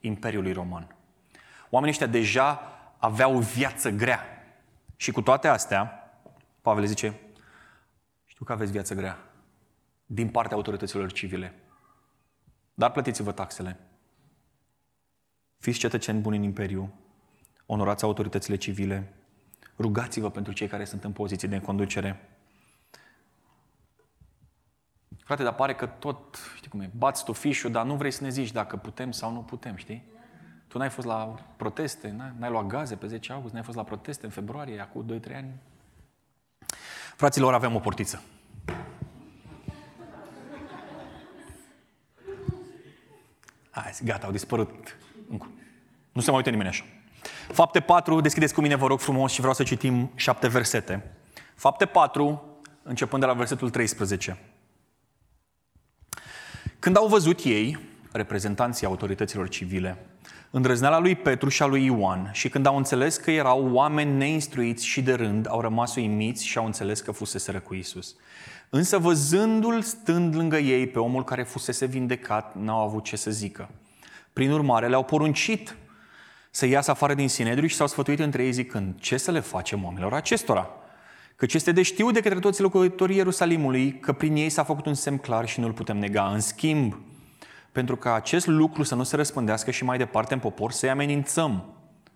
Imperiului 0.00 0.52
Roman. 0.52 0.96
Oamenii 1.70 1.94
ăștia 1.94 2.06
deja 2.06 2.60
aveau 2.98 3.38
viață 3.38 3.90
grea. 3.90 4.20
Și 4.96 5.10
cu 5.10 5.22
toate 5.22 5.48
astea, 5.48 6.05
Pavel 6.66 6.86
zice, 6.86 7.20
știu 8.24 8.44
că 8.44 8.52
aveți 8.52 8.72
viață 8.72 8.94
grea 8.94 9.18
din 10.06 10.28
partea 10.28 10.56
autorităților 10.56 11.12
civile. 11.12 11.54
Dar 12.74 12.90
plătiți-vă 12.90 13.32
taxele. 13.32 13.76
Fiți 15.58 15.78
cetățeni 15.78 16.20
buni 16.20 16.36
în 16.36 16.42
imperiu, 16.42 16.94
onorați 17.66 18.04
autoritățile 18.04 18.56
civile, 18.56 19.14
rugați-vă 19.78 20.30
pentru 20.30 20.52
cei 20.52 20.66
care 20.66 20.84
sunt 20.84 21.04
în 21.04 21.12
poziție 21.12 21.48
de 21.48 21.60
conducere. 21.60 22.38
Frate, 25.24 25.42
dar 25.42 25.54
pare 25.54 25.74
că 25.74 25.86
tot, 25.86 26.38
știi 26.56 26.70
cum 26.70 26.80
e, 26.80 26.90
bați 26.96 27.24
tu 27.24 27.32
fișul, 27.32 27.70
dar 27.70 27.84
nu 27.84 27.96
vrei 27.96 28.10
să 28.10 28.22
ne 28.22 28.30
zici 28.30 28.52
dacă 28.52 28.76
putem 28.76 29.10
sau 29.10 29.32
nu 29.32 29.42
putem, 29.42 29.76
știi? 29.76 30.04
Tu 30.68 30.78
n-ai 30.78 30.90
fost 30.90 31.06
la 31.06 31.34
proteste, 31.56 32.32
n-ai 32.38 32.50
luat 32.50 32.66
gaze 32.66 32.96
pe 32.96 33.06
10 33.06 33.32
august, 33.32 33.52
n-ai 33.52 33.62
fost 33.62 33.76
la 33.76 33.84
proteste 33.84 34.24
în 34.24 34.32
februarie, 34.32 34.80
acum 34.80 35.20
2-3 35.20 35.36
ani. 35.36 35.60
Fraților, 37.16 37.54
avem 37.54 37.74
o 37.74 37.78
portiță. 37.78 38.22
Hai, 43.70 43.92
gata, 44.04 44.26
au 44.26 44.32
dispărut. 44.32 44.96
Nu 46.12 46.20
se 46.20 46.26
mai 46.30 46.36
uită 46.36 46.50
nimeni 46.50 46.68
așa. 46.68 46.84
Fapte 47.52 47.80
4, 47.80 48.20
deschideți 48.20 48.54
cu 48.54 48.60
mine, 48.60 48.74
vă 48.74 48.86
rog 48.86 49.00
frumos, 49.00 49.32
și 49.32 49.38
vreau 49.38 49.54
să 49.54 49.62
citim 49.62 50.10
șapte 50.14 50.48
versete. 50.48 51.12
Fapte 51.54 51.86
4, 51.86 52.58
începând 52.82 53.22
de 53.22 53.28
la 53.28 53.34
versetul 53.34 53.70
13. 53.70 54.38
Când 56.78 56.96
au 56.96 57.06
văzut 57.06 57.40
ei, 57.44 57.78
reprezentanții 58.12 58.86
autorităților 58.86 59.48
civile, 59.48 60.06
îndrăzneala 60.56 60.98
lui 60.98 61.14
Petru 61.14 61.48
și 61.48 61.62
a 61.62 61.66
lui 61.66 61.84
Ioan 61.84 62.30
și 62.32 62.48
când 62.48 62.66
au 62.66 62.76
înțeles 62.76 63.16
că 63.16 63.30
erau 63.30 63.70
oameni 63.72 64.16
neinstruiți 64.16 64.86
și 64.86 65.02
de 65.02 65.12
rând, 65.12 65.46
au 65.48 65.60
rămas 65.60 65.94
uimiți 65.94 66.46
și 66.46 66.58
au 66.58 66.64
înțeles 66.64 67.00
că 67.00 67.10
fusese 67.12 67.52
cu 67.52 67.74
Isus. 67.74 68.14
Însă 68.70 68.98
văzându-l 68.98 69.82
stând 69.82 70.34
lângă 70.34 70.56
ei 70.56 70.86
pe 70.86 70.98
omul 70.98 71.24
care 71.24 71.42
fusese 71.42 71.86
vindecat, 71.86 72.54
n-au 72.54 72.78
avut 72.78 73.04
ce 73.04 73.16
să 73.16 73.30
zică. 73.30 73.68
Prin 74.32 74.50
urmare, 74.50 74.88
le-au 74.88 75.02
poruncit 75.02 75.76
să 76.50 76.66
iasă 76.66 76.90
afară 76.90 77.14
din 77.14 77.28
Sinedriu 77.28 77.66
și 77.66 77.74
s-au 77.74 77.86
sfătuit 77.86 78.18
între 78.18 78.44
ei 78.44 78.52
zicând, 78.52 78.94
ce 79.00 79.16
să 79.16 79.30
le 79.30 79.40
facem 79.40 79.84
oamenilor 79.84 80.14
acestora? 80.14 80.70
Căci 81.36 81.54
este 81.54 81.72
de 81.72 81.82
știu 81.82 82.10
de 82.10 82.20
către 82.20 82.38
toți 82.38 82.60
locuitorii 82.60 83.16
Ierusalimului 83.16 83.98
că 83.98 84.12
prin 84.12 84.36
ei 84.36 84.48
s-a 84.48 84.64
făcut 84.64 84.86
un 84.86 84.94
semn 84.94 85.18
clar 85.18 85.48
și 85.48 85.60
nu-l 85.60 85.72
putem 85.72 85.98
nega. 85.98 86.30
În 86.32 86.40
schimb, 86.40 87.00
pentru 87.76 87.96
ca 87.96 88.14
acest 88.14 88.46
lucru 88.46 88.82
să 88.82 88.94
nu 88.94 89.02
se 89.02 89.16
răspândească 89.16 89.70
și 89.70 89.84
mai 89.84 89.98
departe 89.98 90.34
în 90.34 90.40
popor, 90.40 90.72
să-i 90.72 90.90
amenințăm. 90.90 91.64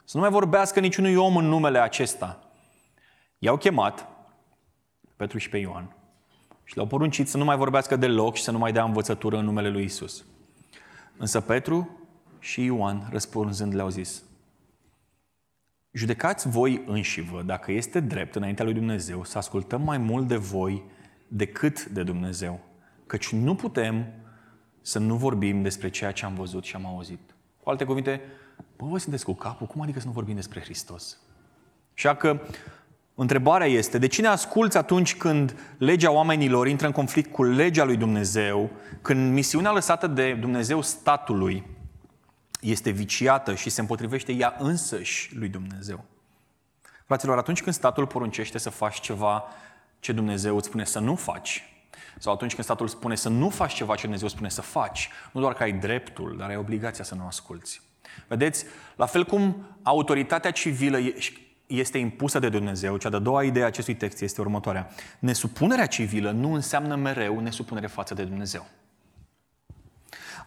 Să 0.04 0.16
nu 0.16 0.22
mai 0.22 0.30
vorbească 0.30 0.80
niciunui 0.80 1.14
om 1.14 1.36
în 1.36 1.44
numele 1.44 1.78
acesta. 1.78 2.50
I-au 3.38 3.56
chemat, 3.56 4.08
Petru 5.16 5.38
și 5.38 5.48
pe 5.48 5.58
Ioan, 5.58 5.96
și 6.64 6.74
le-au 6.74 6.86
poruncit 6.86 7.28
să 7.28 7.36
nu 7.36 7.44
mai 7.44 7.56
vorbească 7.56 7.96
deloc 7.96 8.36
și 8.36 8.42
să 8.42 8.50
nu 8.50 8.58
mai 8.58 8.72
dea 8.72 8.84
învățătură 8.84 9.36
în 9.36 9.44
numele 9.44 9.68
lui 9.68 9.84
Isus. 9.84 10.24
Însă 11.16 11.40
Petru 11.40 11.98
și 12.38 12.64
Ioan, 12.64 13.08
răspunzând, 13.10 13.74
le-au 13.74 13.88
zis, 13.88 14.22
Judecați 15.90 16.48
voi 16.48 16.82
înșivă 16.86 17.42
dacă 17.42 17.72
este 17.72 18.00
drept 18.00 18.34
înaintea 18.34 18.64
lui 18.64 18.74
Dumnezeu 18.74 19.24
să 19.24 19.38
ascultăm 19.38 19.82
mai 19.82 19.98
mult 19.98 20.28
de 20.28 20.36
voi 20.36 20.84
decât 21.28 21.84
de 21.84 22.02
Dumnezeu. 22.02 22.60
Căci 23.06 23.32
nu 23.32 23.54
putem 23.54 24.06
să 24.82 24.98
nu 24.98 25.16
vorbim 25.16 25.62
despre 25.62 25.90
ceea 25.90 26.12
ce 26.12 26.24
am 26.24 26.34
văzut 26.34 26.64
și 26.64 26.74
am 26.74 26.86
auzit. 26.86 27.20
Cu 27.62 27.70
alte 27.70 27.84
cuvinte, 27.84 28.20
bă, 28.76 28.86
voi 28.86 29.00
sunteți 29.00 29.24
cu 29.24 29.34
capul, 29.34 29.66
cum 29.66 29.80
adică 29.80 30.00
să 30.00 30.06
nu 30.06 30.12
vorbim 30.12 30.34
despre 30.34 30.60
Hristos? 30.60 31.18
Așa 31.94 32.14
că 32.14 32.40
întrebarea 33.14 33.66
este, 33.66 33.98
de 33.98 34.06
cine 34.06 34.26
asculți 34.26 34.76
atunci 34.76 35.16
când 35.16 35.56
legea 35.78 36.10
oamenilor 36.10 36.66
intră 36.66 36.86
în 36.86 36.92
conflict 36.92 37.32
cu 37.32 37.42
legea 37.42 37.84
lui 37.84 37.96
Dumnezeu, 37.96 38.70
când 39.02 39.32
misiunea 39.32 39.72
lăsată 39.72 40.06
de 40.06 40.34
Dumnezeu 40.34 40.80
statului 40.80 41.66
este 42.60 42.90
viciată 42.90 43.54
și 43.54 43.70
se 43.70 43.80
împotrivește 43.80 44.32
ea 44.32 44.56
însăși 44.58 45.36
lui 45.36 45.48
Dumnezeu. 45.48 46.04
Fraților, 47.06 47.38
atunci 47.38 47.62
când 47.62 47.74
statul 47.74 48.06
poruncește 48.06 48.58
să 48.58 48.70
faci 48.70 49.00
ceva 49.00 49.44
ce 50.00 50.12
Dumnezeu 50.12 50.56
îți 50.56 50.66
spune 50.66 50.84
să 50.84 50.98
nu 50.98 51.14
faci, 51.14 51.79
sau 52.18 52.32
atunci 52.32 52.52
când 52.52 52.64
statul 52.64 52.88
spune 52.88 53.14
să 53.14 53.28
nu 53.28 53.48
faci 53.48 53.74
ceva 53.74 53.94
ce 53.94 54.02
Dumnezeu 54.02 54.28
spune 54.28 54.48
să 54.48 54.62
faci, 54.62 55.08
nu 55.32 55.40
doar 55.40 55.52
că 55.52 55.62
ai 55.62 55.72
dreptul, 55.72 56.36
dar 56.38 56.48
ai 56.48 56.56
obligația 56.56 57.04
să 57.04 57.14
nu 57.14 57.26
asculți. 57.26 57.82
Vedeți, 58.28 58.64
la 58.96 59.06
fel 59.06 59.24
cum 59.24 59.66
autoritatea 59.82 60.50
civilă 60.50 60.98
este 61.66 61.98
impusă 61.98 62.38
de 62.38 62.48
Dumnezeu, 62.48 62.96
cea 62.96 63.08
de-a 63.08 63.18
doua 63.18 63.42
idee 63.42 63.62
a 63.62 63.66
acestui 63.66 63.94
text 63.94 64.20
este 64.20 64.40
următoarea. 64.40 64.90
Nesupunerea 65.18 65.86
civilă 65.86 66.30
nu 66.30 66.52
înseamnă 66.52 66.96
mereu 66.96 67.40
nesupunere 67.40 67.86
față 67.86 68.14
de 68.14 68.24
Dumnezeu. 68.24 68.66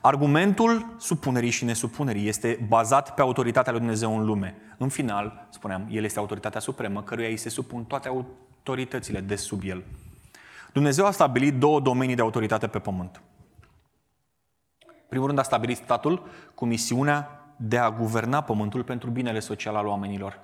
Argumentul 0.02 0.96
supunerii 1.00 1.50
și 1.50 1.64
nesupunerii 1.64 2.28
este 2.28 2.66
bazat 2.68 3.14
pe 3.14 3.22
autoritatea 3.22 3.72
lui 3.72 3.82
Dumnezeu 3.82 4.18
în 4.18 4.26
lume. 4.26 4.56
În 4.78 4.90
final, 4.90 5.48
spuneam, 5.50 5.88
El 5.92 6.04
este 6.04 6.20
autoritatea 6.20 6.60
supremă, 6.60 7.04
căruia 7.04 7.28
îi 7.28 7.38
se 7.38 7.50
supun 7.50 7.84
toate 7.84 8.08
autoritățile 8.08 9.20
de 9.20 9.36
sub 9.36 9.62
El. 9.64 9.84
Dumnezeu 10.74 11.06
a 11.06 11.12
stabilit 11.12 11.54
două 11.54 11.80
domenii 11.80 12.16
de 12.16 12.22
autoritate 12.22 12.68
pe 12.68 12.80
pământ. 12.80 13.22
Primul 15.10 15.28
rând 15.28 15.40
a 15.40 15.44
stabilit 15.44 15.78
statul 15.78 16.28
cu 16.56 16.66
misiunea 16.66 17.46
de 17.56 17.78
a 17.78 17.92
guverna 17.92 18.42
pământul 18.42 18.84
pentru 18.84 19.10
binele 19.10 19.40
social 19.40 19.76
al 19.76 19.86
oamenilor. 19.86 20.40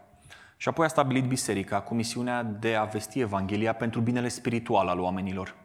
Și 0.58 0.68
apoi 0.68 0.86
a 0.86 0.89
stabilit 0.89 1.26
biserica 1.26 1.82
cu 1.82 1.94
misiunea 1.94 2.44
de 2.44 2.76
a 2.76 2.84
vesti 2.84 3.20
Evanghelia 3.20 3.74
pentru 3.74 4.02
binele 4.02 4.28
spiritual 4.28 4.88
al 4.88 5.00
oamenilor. 5.00 5.56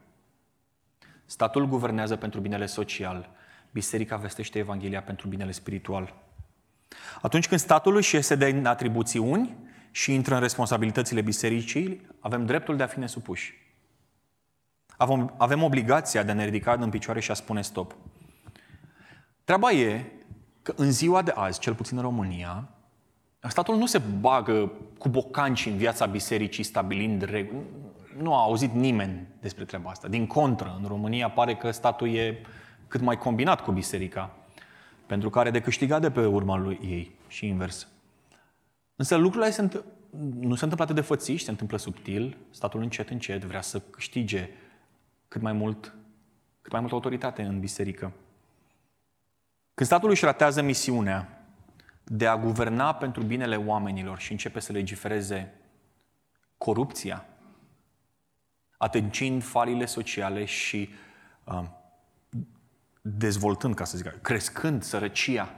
Statul 1.24 1.66
guvernează 1.66 2.16
pentru 2.16 2.40
binele 2.40 2.66
social, 2.66 3.30
biserica 3.70 4.16
vestește 4.16 4.58
Evanghelia 4.58 5.02
pentru 5.02 5.28
binele 5.28 5.50
spiritual. 5.50 6.14
Atunci 7.22 7.48
când 7.48 7.60
statul 7.60 7.96
își 7.96 8.14
iese 8.14 8.34
de 8.34 8.62
atribuțiuni 8.64 9.56
și 9.90 10.14
intră 10.14 10.34
în 10.34 10.40
responsabilitățile 10.40 11.20
bisericii, 11.20 12.06
avem 12.20 12.46
dreptul 12.46 12.76
de 12.76 12.82
a 12.82 12.86
fi 12.86 12.98
nesupuși. 12.98 13.63
Avem, 14.96 15.34
avem 15.36 15.62
obligația 15.62 16.22
de 16.22 16.30
a 16.30 16.34
ne 16.34 16.44
ridica 16.44 16.72
în 16.72 16.90
picioare 16.90 17.20
și 17.20 17.30
a 17.30 17.34
spune 17.34 17.62
stop. 17.62 17.96
Treaba 19.44 19.70
e 19.70 20.04
că 20.62 20.72
în 20.76 20.92
ziua 20.92 21.22
de 21.22 21.32
azi, 21.34 21.58
cel 21.58 21.74
puțin 21.74 21.96
în 21.96 22.02
România, 22.02 22.68
statul 23.48 23.76
nu 23.76 23.86
se 23.86 23.98
bagă 23.98 24.72
cu 24.98 25.08
bocanci 25.08 25.66
în 25.66 25.76
viața 25.76 26.06
bisericii 26.06 26.64
stabilind 26.64 27.22
reguli. 27.22 27.64
Nu 28.18 28.34
a 28.34 28.42
auzit 28.42 28.72
nimeni 28.72 29.26
despre 29.40 29.64
treaba 29.64 29.90
asta. 29.90 30.08
Din 30.08 30.26
contră, 30.26 30.78
în 30.80 30.88
România 30.88 31.30
pare 31.30 31.56
că 31.56 31.70
statul 31.70 32.14
e 32.14 32.40
cât 32.88 33.00
mai 33.00 33.18
combinat 33.18 33.60
cu 33.60 33.72
biserica, 33.72 34.36
pentru 35.06 35.30
că 35.30 35.38
are 35.38 35.50
de 35.50 35.60
câștigat 35.60 36.00
de 36.00 36.10
pe 36.10 36.26
urma 36.26 36.56
lui 36.56 36.78
ei 36.82 37.14
și 37.28 37.46
invers. 37.46 37.88
Însă 38.96 39.16
lucrurile 39.16 39.50
se 39.50 39.60
întâmplă, 39.60 39.90
nu 40.40 40.54
se 40.54 40.64
întâmplă 40.64 40.82
atât 40.82 40.94
de 40.94 41.00
fățiși, 41.00 41.44
se 41.44 41.50
întâmplă 41.50 41.78
subtil, 41.78 42.36
statul 42.50 42.82
încet, 42.82 43.08
încet 43.08 43.44
vrea 43.44 43.60
să 43.60 43.80
câștige 43.80 44.48
cât 45.34 45.42
mai 45.42 45.52
mult, 45.52 45.94
cât 46.62 46.72
mai 46.72 46.80
multă 46.80 46.94
autoritate 46.94 47.42
în 47.42 47.60
biserică. 47.60 48.12
Când 49.74 49.88
statul 49.88 50.10
își 50.10 50.24
ratează 50.24 50.62
misiunea 50.62 51.46
de 52.04 52.26
a 52.26 52.36
guverna 52.36 52.94
pentru 52.94 53.22
binele 53.22 53.56
oamenilor 53.56 54.18
și 54.18 54.32
începe 54.32 54.60
să 54.60 54.72
legifereze 54.72 55.54
corupția, 56.58 57.26
atâncind 58.76 59.42
falile 59.42 59.84
sociale 59.84 60.44
și 60.44 60.88
uh, 61.44 61.64
dezvoltând, 63.00 63.74
ca 63.74 63.84
să 63.84 63.96
zic, 63.96 64.20
crescând 64.22 64.82
sărăcia, 64.82 65.54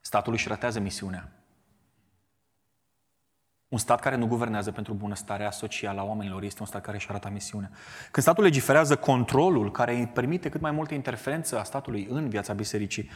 statul 0.00 0.32
își 0.32 0.48
ratează 0.48 0.80
misiunea. 0.80 1.32
Un 3.74 3.80
stat 3.80 4.00
care 4.00 4.16
nu 4.16 4.26
guvernează 4.26 4.72
pentru 4.72 4.92
bunăstarea 4.92 5.50
socială 5.50 6.00
a 6.00 6.04
oamenilor 6.04 6.42
este 6.42 6.60
un 6.60 6.66
stat 6.66 6.82
care 6.82 6.96
își 6.96 7.08
arată 7.08 7.28
misiunea. 7.28 7.70
Când 8.10 8.26
statul 8.26 8.44
legiferează 8.44 8.96
controlul 8.96 9.70
care 9.70 9.94
îi 9.94 10.06
permite 10.06 10.48
cât 10.48 10.60
mai 10.60 10.70
multă 10.70 10.94
interferență 10.94 11.58
a 11.58 11.62
statului 11.62 12.06
în 12.10 12.28
viața 12.28 12.52
bisericii, 12.52 13.10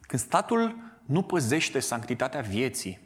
când 0.00 0.22
statul 0.22 0.76
nu 1.04 1.22
păzește 1.22 1.80
sanctitatea 1.80 2.40
vieții, 2.40 3.00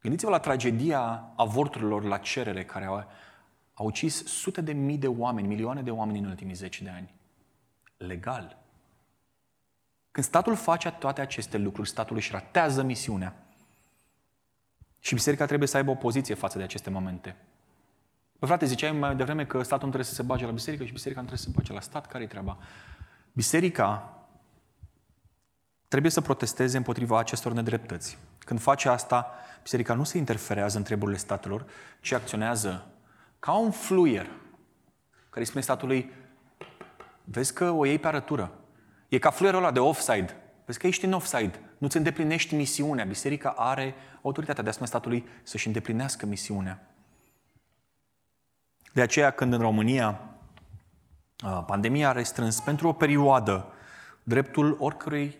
gândiți-vă 0.00 0.30
la 0.30 0.38
tragedia 0.38 1.32
avorturilor 1.36 2.04
la 2.04 2.18
cerere 2.18 2.64
care 2.64 2.84
au, 2.84 3.04
a 3.74 3.82
ucis 3.82 4.26
sute 4.26 4.60
de 4.60 4.72
mii 4.72 4.98
de 4.98 5.08
oameni, 5.08 5.46
milioane 5.46 5.82
de 5.82 5.90
oameni 5.90 6.18
în 6.18 6.24
ultimii 6.24 6.54
zeci 6.54 6.82
de 6.82 6.90
ani. 6.90 7.14
Legal. 7.96 8.58
Când 10.10 10.26
statul 10.26 10.54
face 10.54 10.90
toate 10.90 11.20
aceste 11.20 11.58
lucruri, 11.58 11.88
statul 11.88 12.16
își 12.16 12.32
ratează 12.32 12.82
misiunea. 12.82 13.45
Și 15.06 15.14
biserica 15.14 15.46
trebuie 15.46 15.68
să 15.68 15.76
aibă 15.76 15.90
o 15.90 15.94
poziție 15.94 16.34
față 16.34 16.58
de 16.58 16.64
aceste 16.64 16.90
momente. 16.90 17.36
Bă, 18.38 18.46
frate, 18.46 18.66
ziceai 18.66 18.92
mai 18.92 19.16
devreme 19.16 19.44
că 19.44 19.62
statul 19.62 19.86
nu 19.86 19.92
trebuie 19.92 20.04
să 20.04 20.14
se 20.14 20.22
bage 20.22 20.44
la 20.44 20.50
biserică 20.50 20.84
și 20.84 20.92
biserica 20.92 21.20
nu 21.20 21.26
trebuie 21.26 21.46
să 21.46 21.52
se 21.52 21.56
bage 21.58 21.72
la 21.72 21.80
stat. 21.80 22.06
Care-i 22.06 22.26
treaba? 22.26 22.58
Biserica 23.32 24.18
trebuie 25.88 26.10
să 26.10 26.20
protesteze 26.20 26.76
împotriva 26.76 27.18
acestor 27.18 27.52
nedreptăți. 27.52 28.18
Când 28.38 28.60
face 28.60 28.88
asta, 28.88 29.30
biserica 29.62 29.94
nu 29.94 30.04
se 30.04 30.18
interferează 30.18 30.76
în 30.76 30.82
treburile 30.82 31.18
statelor, 31.18 31.66
ci 32.00 32.12
acționează 32.12 32.86
ca 33.38 33.52
un 33.52 33.70
fluier 33.70 34.26
care 35.28 35.40
îi 35.40 35.46
spune 35.46 35.62
statului, 35.62 36.12
vezi 37.24 37.52
că 37.52 37.70
o 37.70 37.84
iei 37.84 37.98
pe 37.98 38.06
arătură. 38.06 38.52
E 39.08 39.18
ca 39.18 39.30
fluierul 39.30 39.60
ăla 39.62 39.72
de 39.72 39.80
offside. 39.80 40.36
Vezi 40.66 40.78
că 40.78 40.86
ești 40.86 41.04
în 41.04 41.12
offside. 41.12 41.60
Nu-ți 41.78 41.96
îndeplinești 41.96 42.54
misiunea. 42.54 43.04
Biserica 43.04 43.50
are 43.50 43.94
autoritatea 44.22 44.62
de 44.62 44.68
a 44.68 44.72
spune 44.72 44.88
statului 44.88 45.26
să-și 45.42 45.66
îndeplinească 45.66 46.26
misiunea. 46.26 46.90
De 48.92 49.00
aceea, 49.00 49.30
când 49.30 49.52
în 49.52 49.60
România 49.60 50.20
pandemia 51.66 52.08
a 52.08 52.12
restrâns 52.12 52.60
pentru 52.60 52.88
o 52.88 52.92
perioadă 52.92 53.72
dreptul 54.22 54.76
oricărei 54.78 55.38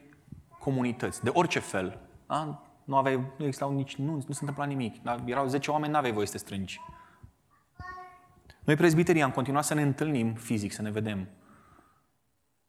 comunități, 0.58 1.22
de 1.22 1.30
orice 1.32 1.58
fel, 1.58 1.98
da? 2.26 2.62
nu 2.84 2.96
aveai, 2.96 3.16
nu 3.16 3.44
existau 3.44 3.72
nici, 3.72 3.96
nu, 3.96 4.12
nu 4.12 4.32
se 4.32 4.38
întâmpla 4.40 4.64
nimic. 4.64 5.02
Da? 5.02 5.16
Erau 5.24 5.46
10 5.46 5.70
oameni, 5.70 5.92
nu 5.92 5.98
aveai 5.98 6.12
voie 6.12 6.26
să 6.26 6.32
te 6.32 6.38
strângi. 6.38 6.80
Noi, 8.64 8.76
prezbiterii, 8.76 9.22
am 9.22 9.30
continuat 9.30 9.64
să 9.64 9.74
ne 9.74 9.82
întâlnim 9.82 10.34
fizic, 10.34 10.72
să 10.72 10.82
ne 10.82 10.90
vedem. 10.90 11.28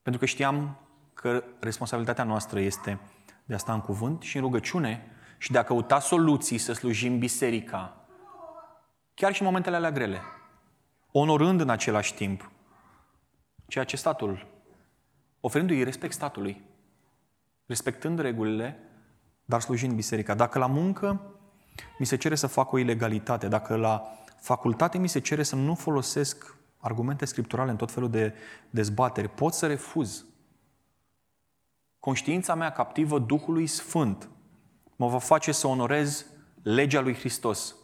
Pentru 0.02 0.22
că 0.22 0.28
știam 0.28 0.78
că 1.22 1.44
responsabilitatea 1.60 2.24
noastră 2.24 2.60
este 2.60 3.00
de 3.46 3.54
a 3.54 3.58
sta 3.58 3.74
în 3.74 3.82
cuvânt 3.82 4.22
și 4.22 4.36
în 4.36 4.42
rugăciune 4.42 5.12
și 5.38 5.52
de 5.52 5.58
a 5.58 5.64
căuta 5.64 6.00
soluții 6.00 6.58
să 6.58 6.74
slujim 6.74 7.20
biserica, 7.20 8.06
chiar 9.14 9.34
și 9.34 9.42
în 9.42 9.48
momentele 9.48 9.76
alea 9.76 9.92
grele, 9.92 10.22
onorând 11.12 11.62
în 11.62 11.70
același 11.70 12.14
timp 12.14 12.52
ceea 13.68 13.84
ce 13.84 13.98
statul, 13.98 14.48
oferindu-i 15.40 15.84
respect 15.84 16.14
statului, 16.14 16.62
respectând 17.66 18.20
regulile, 18.20 18.80
dar 19.46 19.62
slujind 19.62 19.94
biserica. 19.94 20.34
Dacă 20.34 20.60
la 20.60 20.68
muncă 20.68 21.22
mi 22.00 22.06
se 22.06 22.16
cere 22.16 22.36
să 22.36 22.48
fac 22.48 22.72
o 22.72 22.78
ilegalitate, 22.78 23.48
dacă 23.48 23.76
la 23.76 24.04
facultate 24.40 24.98
mi 24.98 25.10
se 25.10 25.20
cere 25.20 25.44
să 25.44 25.56
nu 25.56 25.76
folosesc 25.76 26.56
argumente 26.78 27.26
scripturale 27.26 27.72
în 27.72 27.78
tot 27.78 27.92
felul 27.92 28.10
de 28.10 28.34
dezbateri, 28.70 29.30
pot 29.30 29.54
să 29.54 29.68
refuz. 29.68 30.26
Conștiința 32.08 32.56
mea 32.56 32.72
captivă 32.72 33.20
Duhului 33.20 33.68
Sfânt 33.68 34.30
mă 34.96 35.08
va 35.08 35.20
face 35.20 35.52
să 35.52 35.68
onorez 35.68 36.26
legea 36.62 37.00
lui 37.00 37.14
Hristos 37.14 37.76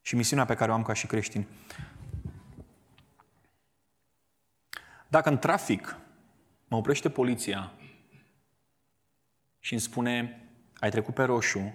și 0.00 0.16
misiunea 0.16 0.44
pe 0.44 0.54
care 0.54 0.70
o 0.70 0.74
am 0.74 0.82
ca 0.82 0.92
și 0.92 1.06
creștin. 1.06 1.46
Dacă 5.08 5.28
în 5.28 5.38
trafic 5.38 5.96
mă 6.68 6.76
oprește 6.76 7.10
poliția 7.10 7.72
și 9.58 9.72
îmi 9.72 9.82
spune 9.82 10.42
ai 10.78 10.90
trecut 10.90 11.14
pe 11.14 11.22
roșu, 11.22 11.74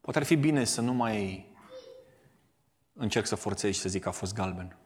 poate 0.00 0.18
ar 0.18 0.24
fi 0.24 0.36
bine 0.36 0.64
să 0.64 0.80
nu 0.80 0.92
mai 0.92 1.46
încerc 2.92 3.26
să 3.26 3.34
forțezi 3.34 3.74
și 3.74 3.80
să 3.80 3.88
zic 3.88 4.02
că 4.02 4.08
a 4.08 4.12
fost 4.12 4.34
galben. 4.34 4.76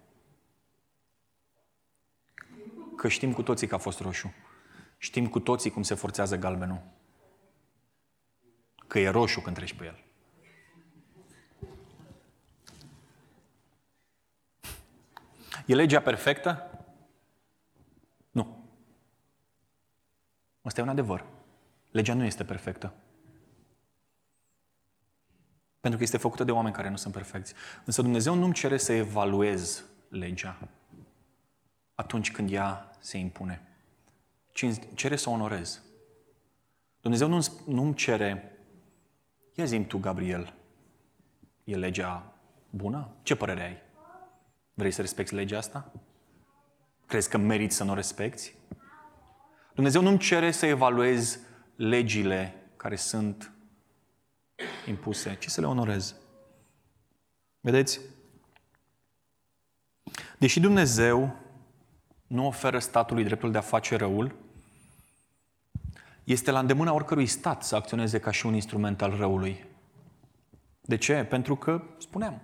Că 2.99 3.09
știm 3.09 3.33
cu 3.33 3.43
toții 3.43 3.67
că 3.67 3.75
a 3.75 3.79
fost 3.79 4.01
roșu. 4.01 4.35
Știm 4.97 5.29
cu 5.29 5.41
toții 5.41 5.71
cum 5.71 5.83
se 5.83 5.95
forțează 5.95 6.37
galbenul. 6.37 6.83
Că 8.87 8.99
e 8.99 9.09
roșu 9.09 9.41
când 9.41 9.57
treci 9.57 9.75
pe 9.75 9.85
el. 9.85 10.05
E 15.67 15.75
legea 15.75 16.01
perfectă? 16.01 16.79
Nu. 18.31 18.65
Asta 20.63 20.81
e 20.81 20.85
un 20.85 20.91
adevăr. 20.91 21.25
Legea 21.91 22.15
nu 22.15 22.25
este 22.25 22.45
perfectă. 22.45 22.95
Pentru 25.81 25.99
că 25.99 26.05
este 26.05 26.17
făcută 26.17 26.45
de 26.45 26.53
oameni 26.53 26.75
care 26.75 26.89
nu 26.89 26.97
sunt 26.97 27.15
perfecți. 27.15 27.55
Însă 27.85 28.03
Dumnezeu 28.03 28.35
nu-mi 28.35 28.55
cere 28.55 28.77
să 28.77 28.93
evaluez 28.93 29.85
legea 30.09 30.69
atunci 31.99 32.33
când 32.33 32.51
ea 32.51 32.91
se 32.99 33.17
impune, 33.17 33.63
ci 34.53 34.63
îmi 34.63 34.79
cere 34.95 35.17
să 35.17 35.29
o 35.29 35.33
onorez. 35.33 35.83
Dumnezeu 37.01 37.29
nu-mi, 37.29 37.47
nu 37.67 37.93
cere, 37.93 38.59
ia 39.55 39.65
zi 39.65 39.85
tu, 39.85 39.99
Gabriel, 39.99 40.55
e 41.65 41.77
legea 41.77 42.33
bună? 42.71 43.15
Ce 43.23 43.37
părere 43.37 43.63
ai? 43.63 43.77
Vrei 44.75 44.91
să 44.91 45.01
respecti 45.01 45.35
legea 45.35 45.59
asta? 45.59 45.93
Crezi 47.07 47.29
că 47.29 47.37
meriți 47.37 47.77
să 47.77 47.85
nu 47.85 47.91
o 47.91 47.95
respecti? 47.95 48.55
Dumnezeu 49.75 50.03
nu-mi 50.03 50.19
cere 50.19 50.51
să 50.51 50.67
evaluez 50.67 51.39
legile 51.77 52.55
care 52.77 52.97
sunt 52.97 53.53
impuse, 54.87 55.37
ci 55.39 55.49
să 55.49 55.61
le 55.61 55.67
onorez. 55.67 56.15
Vedeți? 57.61 58.01
Deși 60.39 60.61
Dumnezeu 60.61 61.47
nu 62.29 62.47
oferă 62.47 62.79
statului 62.79 63.25
dreptul 63.25 63.51
de 63.51 63.59
a 63.59 63.61
face 63.61 63.97
răul, 63.97 64.35
este 66.25 66.51
la 66.51 66.59
îndemâna 66.59 66.93
oricărui 66.93 67.27
stat 67.27 67.63
să 67.63 67.77
acționeze 67.77 68.21
ca 68.21 68.31
și 68.31 68.47
un 68.47 68.55
instrument 68.55 69.03
al 69.03 69.17
răului. 69.17 69.65
De 70.81 70.97
ce? 70.97 71.25
Pentru 71.25 71.57
că, 71.57 71.83
spuneam, 71.99 72.43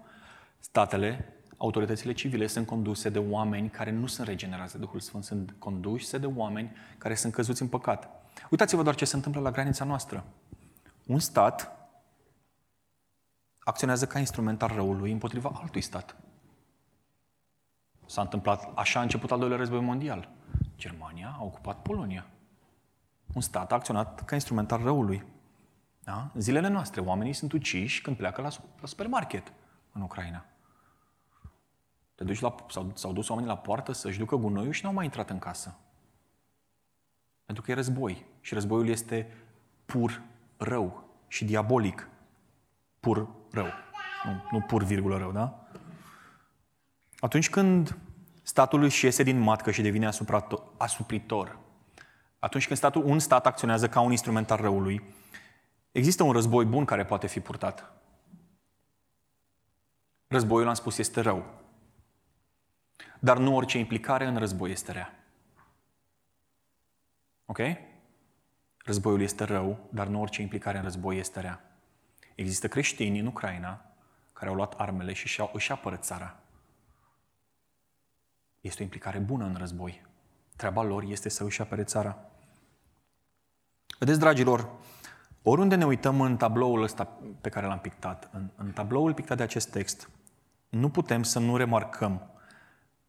statele 0.58 1.34
autoritățile 1.56 2.12
civile 2.12 2.46
sunt 2.46 2.66
conduse 2.66 3.08
de 3.08 3.18
oameni 3.18 3.70
care 3.70 3.90
nu 3.90 4.06
sunt 4.06 4.26
regenerați 4.26 4.72
de 4.72 4.78
Duhul 4.78 5.00
Sfânt, 5.00 5.24
sunt 5.24 5.54
conduse 5.58 6.18
de 6.18 6.26
oameni 6.26 6.76
care 6.98 7.14
sunt 7.14 7.32
căzuți 7.32 7.62
în 7.62 7.68
păcat. 7.68 8.08
Uitați-vă 8.50 8.82
doar 8.82 8.94
ce 8.94 9.04
se 9.04 9.16
întâmplă 9.16 9.40
la 9.40 9.50
granița 9.50 9.84
noastră. 9.84 10.24
Un 11.06 11.18
stat 11.18 11.72
acționează 13.58 14.06
ca 14.06 14.18
instrument 14.18 14.62
al 14.62 14.70
răului 14.74 15.12
împotriva 15.12 15.52
altui 15.62 15.80
stat. 15.80 16.16
S-a 18.14 18.20
întâmplat, 18.20 18.72
așa 18.74 18.98
a 18.98 19.02
început 19.02 19.30
al 19.30 19.38
doilea 19.38 19.58
război 19.58 19.80
mondial. 19.80 20.28
Germania 20.76 21.36
a 21.38 21.44
ocupat 21.44 21.82
Polonia. 21.82 22.26
Un 23.32 23.40
stat 23.40 23.72
a 23.72 23.74
acționat 23.74 24.24
ca 24.24 24.34
instrument 24.34 24.72
al 24.72 24.82
răului. 24.82 25.24
Da? 26.04 26.30
În 26.34 26.40
zilele 26.40 26.68
noastre, 26.68 27.00
oamenii 27.00 27.32
sunt 27.32 27.52
uciși 27.52 28.02
când 28.02 28.16
pleacă 28.16 28.40
la, 28.40 28.48
la 28.80 28.86
supermarket 28.86 29.52
în 29.92 30.02
Ucraina. 30.02 30.44
Te 32.14 32.24
duci 32.24 32.40
la, 32.40 32.54
s-au, 32.68 32.90
s-au 32.94 33.12
dus 33.12 33.28
oamenii 33.28 33.50
la 33.50 33.58
poartă 33.58 33.92
să-și 33.92 34.18
ducă 34.18 34.36
gunoiul 34.36 34.72
și 34.72 34.84
n-au 34.84 34.92
mai 34.92 35.04
intrat 35.04 35.30
în 35.30 35.38
casă. 35.38 35.78
Pentru 37.44 37.64
că 37.64 37.70
e 37.70 37.74
război. 37.74 38.26
Și 38.40 38.54
războiul 38.54 38.88
este 38.88 39.32
pur 39.84 40.22
rău 40.56 41.04
și 41.28 41.44
diabolic. 41.44 42.08
Pur 43.00 43.28
rău. 43.50 43.68
Nu, 44.24 44.42
nu 44.50 44.60
pur 44.60 44.82
virgulă 44.82 45.16
rău, 45.16 45.32
da? 45.32 45.58
Atunci 47.18 47.50
când 47.50 47.96
statul 48.44 48.82
își 48.82 49.04
iese 49.04 49.22
din 49.22 49.38
matcă 49.38 49.70
și 49.70 49.82
devine 49.82 50.10
asupritor, 50.76 51.58
atunci 52.38 52.66
când 52.66 52.78
statul, 52.78 53.04
un 53.04 53.18
stat 53.18 53.46
acționează 53.46 53.88
ca 53.88 54.00
un 54.00 54.10
instrument 54.10 54.50
al 54.50 54.56
răului, 54.56 55.14
există 55.92 56.22
un 56.22 56.32
război 56.32 56.64
bun 56.64 56.84
care 56.84 57.04
poate 57.04 57.26
fi 57.26 57.40
purtat. 57.40 57.92
Războiul, 60.26 60.68
am 60.68 60.74
spus, 60.74 60.98
este 60.98 61.20
rău. 61.20 61.44
Dar 63.18 63.38
nu 63.38 63.56
orice 63.56 63.78
implicare 63.78 64.26
în 64.26 64.36
război 64.36 64.70
este 64.70 64.92
rea. 64.92 65.24
Ok? 67.44 67.58
Războiul 68.76 69.20
este 69.20 69.44
rău, 69.44 69.78
dar 69.90 70.06
nu 70.06 70.20
orice 70.20 70.42
implicare 70.42 70.76
în 70.76 70.82
război 70.82 71.18
este 71.18 71.40
rea. 71.40 71.60
Există 72.34 72.68
creștini 72.68 73.18
în 73.18 73.26
Ucraina 73.26 73.84
care 74.32 74.48
au 74.48 74.54
luat 74.54 74.72
armele 74.72 75.12
și 75.12 75.42
își 75.52 75.72
apără 75.72 75.96
țara. 75.96 76.43
Este 78.64 78.80
o 78.80 78.84
implicare 78.84 79.18
bună 79.18 79.44
în 79.44 79.54
război. 79.58 80.02
Treaba 80.56 80.82
lor 80.82 81.02
este 81.02 81.28
să 81.28 81.44
își 81.44 81.60
apere 81.60 81.84
țara. 81.84 82.18
Vedeți, 83.98 84.18
dragilor, 84.18 84.70
oriunde 85.42 85.74
ne 85.74 85.86
uităm 85.86 86.20
în 86.20 86.36
tabloul 86.36 86.82
ăsta 86.82 87.18
pe 87.40 87.48
care 87.48 87.66
l-am 87.66 87.78
pictat, 87.78 88.28
în, 88.32 88.50
în 88.56 88.70
tabloul 88.72 89.14
pictat 89.14 89.36
de 89.36 89.42
acest 89.42 89.70
text, 89.70 90.10
nu 90.68 90.90
putem 90.90 91.22
să 91.22 91.38
nu 91.38 91.56
remarcăm 91.56 92.30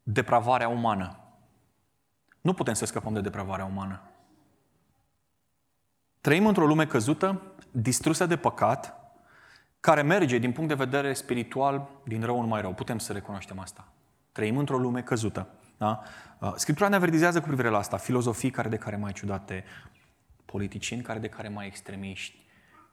depravarea 0.04 0.68
umană. 0.68 1.20
Nu 2.42 2.54
putem 2.54 2.74
să 2.74 2.86
scăpăm 2.86 3.14
de 3.14 3.22
depravarea 3.22 3.66
umană. 3.66 4.02
Trăim 6.22 6.48
într-o 6.48 6.66
lume 6.66 6.88
căzută, 6.88 7.42
distrusă 7.72 8.26
de 8.26 8.38
păcat, 8.38 8.96
care 9.80 10.02
merge 10.02 10.38
din 10.38 10.52
punct 10.52 10.70
de 10.70 10.84
vedere 10.84 11.14
spiritual 11.14 11.90
din 12.04 12.24
rău 12.24 12.42
în 12.42 12.48
mai 12.48 12.62
rău. 12.62 12.74
Putem 12.74 12.98
să 12.98 13.14
recunoaștem 13.14 13.60
asta. 13.60 13.88
Trăim 14.36 14.58
într-o 14.58 14.78
lume 14.78 15.02
căzută. 15.02 15.48
Da? 15.78 16.02
Uh, 16.40 16.54
Scriptura 16.56 16.90
ne 16.90 16.96
avertizează 16.96 17.40
cu 17.40 17.48
privire 17.48 17.70
la 17.70 17.78
asta. 17.78 17.98
Filozofii 17.98 18.50
care 18.50 18.70
de 18.70 18.76
care 18.76 18.96
mai 18.96 19.12
ciudate, 19.12 19.64
politicieni 20.46 21.02
care 21.02 21.20
de 21.20 21.28
care 21.28 21.48
mai 21.48 21.66
extremiști, 21.66 22.46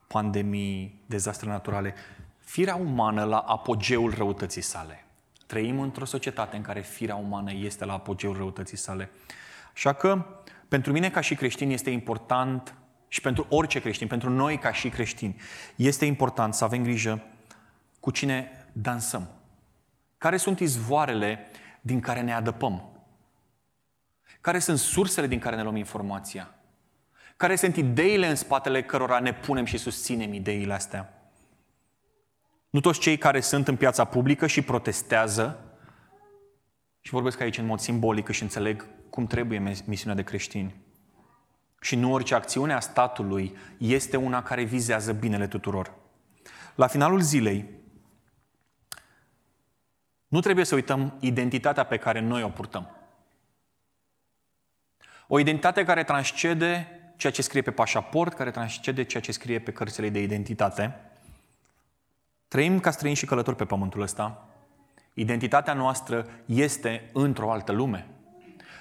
pandemii, 0.06 1.04
dezastre 1.06 1.48
naturale. 1.48 1.94
Firea 2.38 2.74
umană 2.74 3.24
la 3.24 3.38
apogeul 3.38 4.14
răutății 4.14 4.62
sale. 4.62 5.04
Trăim 5.46 5.80
într-o 5.80 6.04
societate 6.04 6.56
în 6.56 6.62
care 6.62 6.80
firea 6.80 7.16
umană 7.16 7.52
este 7.52 7.84
la 7.84 7.92
apogeul 7.92 8.36
răutății 8.36 8.76
sale. 8.76 9.10
Așa 9.72 9.92
că, 9.92 10.26
pentru 10.68 10.92
mine 10.92 11.10
ca 11.10 11.20
și 11.20 11.34
creștin 11.34 11.70
este 11.70 11.90
important 11.90 12.74
și 13.08 13.20
pentru 13.20 13.46
orice 13.48 13.80
creștin, 13.80 14.06
pentru 14.06 14.30
noi 14.30 14.58
ca 14.58 14.72
și 14.72 14.88
creștini, 14.88 15.40
este 15.76 16.04
important 16.04 16.54
să 16.54 16.64
avem 16.64 16.82
grijă 16.82 17.22
cu 18.00 18.10
cine 18.10 18.50
dansăm. 18.72 19.28
Care 20.22 20.36
sunt 20.36 20.60
izvoarele 20.60 21.46
din 21.80 22.00
care 22.00 22.20
ne 22.20 22.34
adăpăm? 22.34 22.82
Care 24.40 24.58
sunt 24.58 24.78
sursele 24.78 25.26
din 25.26 25.38
care 25.38 25.56
ne 25.56 25.62
luăm 25.62 25.76
informația? 25.76 26.54
Care 27.36 27.56
sunt 27.56 27.76
ideile 27.76 28.28
în 28.28 28.34
spatele 28.34 28.82
cărora 28.82 29.18
ne 29.18 29.34
punem 29.34 29.64
și 29.64 29.76
susținem 29.76 30.32
ideile 30.32 30.72
astea? 30.72 31.30
Nu 32.70 32.80
toți 32.80 33.00
cei 33.00 33.18
care 33.18 33.40
sunt 33.40 33.68
în 33.68 33.76
piața 33.76 34.04
publică 34.04 34.46
și 34.46 34.62
protestează, 34.62 35.58
și 37.00 37.12
vorbesc 37.12 37.40
aici 37.40 37.58
în 37.58 37.66
mod 37.66 37.78
simbolic 37.78 38.30
și 38.30 38.42
înțeleg 38.42 38.86
cum 39.10 39.26
trebuie 39.26 39.74
misiunea 39.84 40.16
de 40.16 40.22
creștini, 40.22 40.74
și 41.80 41.96
nu 41.96 42.12
orice 42.12 42.34
acțiune 42.34 42.72
a 42.72 42.80
statului 42.80 43.56
este 43.78 44.16
una 44.16 44.42
care 44.42 44.62
vizează 44.62 45.12
binele 45.12 45.46
tuturor. 45.46 45.94
La 46.74 46.86
finalul 46.86 47.20
zilei, 47.20 47.80
nu 50.32 50.40
trebuie 50.40 50.64
să 50.64 50.74
uităm 50.74 51.16
identitatea 51.20 51.84
pe 51.84 51.96
care 51.96 52.20
noi 52.20 52.42
o 52.42 52.48
purtăm. 52.48 52.90
O 55.26 55.38
identitate 55.38 55.84
care 55.84 56.04
transcede 56.04 56.88
ceea 57.16 57.32
ce 57.32 57.42
scrie 57.42 57.62
pe 57.62 57.70
pașaport, 57.70 58.32
care 58.32 58.50
transcede 58.50 59.04
ceea 59.04 59.22
ce 59.22 59.32
scrie 59.32 59.58
pe 59.58 59.72
cărțile 59.72 60.08
de 60.08 60.22
identitate. 60.22 61.00
Trăim 62.48 62.80
ca 62.80 62.90
străini 62.90 63.16
și 63.16 63.26
călători 63.26 63.56
pe 63.56 63.64
pământul 63.64 64.00
ăsta. 64.00 64.48
Identitatea 65.14 65.74
noastră 65.74 66.26
este 66.44 67.10
într-o 67.12 67.52
altă 67.52 67.72
lume. 67.72 68.06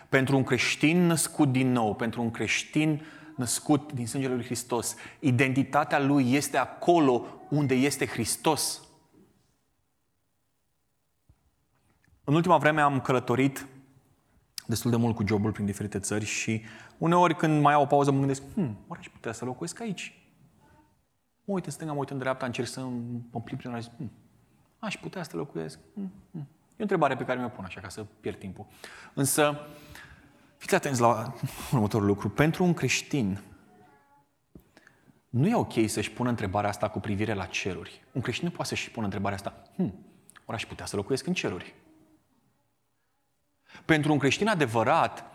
Pentru 0.09 0.35
un 0.35 0.43
creștin 0.43 1.05
născut 1.05 1.51
din 1.51 1.71
nou, 1.71 1.95
pentru 1.95 2.21
un 2.21 2.31
creștin 2.31 3.05
născut 3.35 3.91
din 3.91 4.07
sângele 4.07 4.33
lui 4.33 4.45
Hristos, 4.45 4.95
identitatea 5.19 5.99
lui 5.99 6.33
este 6.33 6.57
acolo 6.57 7.25
unde 7.49 7.73
este 7.73 8.05
Hristos. 8.05 8.81
În 12.31 12.37
ultima 12.37 12.57
vreme 12.57 12.81
am 12.81 13.01
călătorit 13.01 13.67
destul 14.65 14.91
de 14.91 14.97
mult 14.97 15.15
cu 15.15 15.27
jobul 15.27 15.51
prin 15.51 15.65
diferite 15.65 15.99
țări 15.99 16.25
și 16.25 16.61
uneori 16.97 17.35
când 17.35 17.61
mai 17.61 17.73
au 17.73 17.81
o 17.81 17.85
pauză 17.85 18.11
mă 18.11 18.17
gândesc, 18.17 18.41
hm, 18.53 18.77
oare 18.87 18.99
aș 18.99 19.09
putea 19.09 19.31
să 19.31 19.45
locuiesc 19.45 19.81
aici? 19.81 20.25
Mă 21.43 21.53
uit 21.53 21.65
în 21.65 21.71
stânga, 21.71 21.93
mă 21.93 21.99
uit 21.99 22.09
în 22.09 22.17
dreapta, 22.17 22.45
încerc 22.45 22.67
să 22.67 22.79
mă 23.31 23.41
plimb 23.43 23.59
prin 23.59 23.81
hm, 23.97 24.11
aș 24.79 24.97
putea 24.97 25.23
să 25.23 25.37
locuiesc? 25.37 25.79
Hm, 25.93 26.11
hm. 26.31 26.37
E 26.37 26.77
o 26.77 26.81
întrebare 26.81 27.15
pe 27.15 27.23
care 27.23 27.39
mi-o 27.39 27.47
pun 27.47 27.63
așa, 27.65 27.81
ca 27.81 27.89
să 27.89 28.05
pierd 28.19 28.37
timpul. 28.37 28.65
Însă, 29.13 29.67
fiți 30.57 30.75
atenți 30.75 31.01
la 31.01 31.33
următorul 31.73 32.07
lucru. 32.07 32.29
Pentru 32.29 32.63
un 32.63 32.73
creștin, 32.73 33.41
nu 35.29 35.47
e 35.47 35.55
ok 35.55 35.73
să-și 35.85 36.11
pună 36.11 36.29
întrebarea 36.29 36.69
asta 36.69 36.89
cu 36.89 36.99
privire 36.99 37.33
la 37.33 37.45
ceruri. 37.45 38.05
Un 38.11 38.21
creștin 38.21 38.47
nu 38.47 38.53
poate 38.53 38.69
să-și 38.69 38.91
pună 38.91 39.05
întrebarea 39.05 39.37
asta, 39.37 39.63
hm, 39.75 40.05
ori 40.45 40.57
aș 40.57 40.65
putea 40.65 40.85
să 40.85 40.95
locuiesc 40.95 41.27
în 41.27 41.33
ceruri. 41.33 41.75
Pentru 43.85 44.11
un 44.11 44.17
creștin 44.17 44.47
adevărat, 44.47 45.25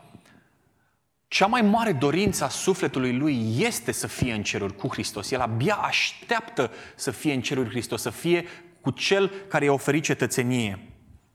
cea 1.29 1.46
mai 1.46 1.62
mare 1.62 1.92
dorință 1.92 2.44
a 2.44 2.49
sufletului 2.49 3.16
lui 3.16 3.55
este 3.59 3.92
să 3.92 4.07
fie 4.07 4.33
în 4.33 4.42
ceruri 4.42 4.77
cu 4.77 4.88
Hristos. 4.88 5.31
El 5.31 5.40
abia 5.40 5.75
așteaptă 5.75 6.70
să 6.94 7.11
fie 7.11 7.33
în 7.33 7.40
ceruri 7.40 7.68
Hristos, 7.68 8.01
să 8.03 8.11
fie 8.11 8.44
cu 8.81 8.90
cel 8.90 9.33
care 9.49 9.64
i-a 9.64 9.72
oferit 9.72 10.03
cetățenie. 10.03 10.79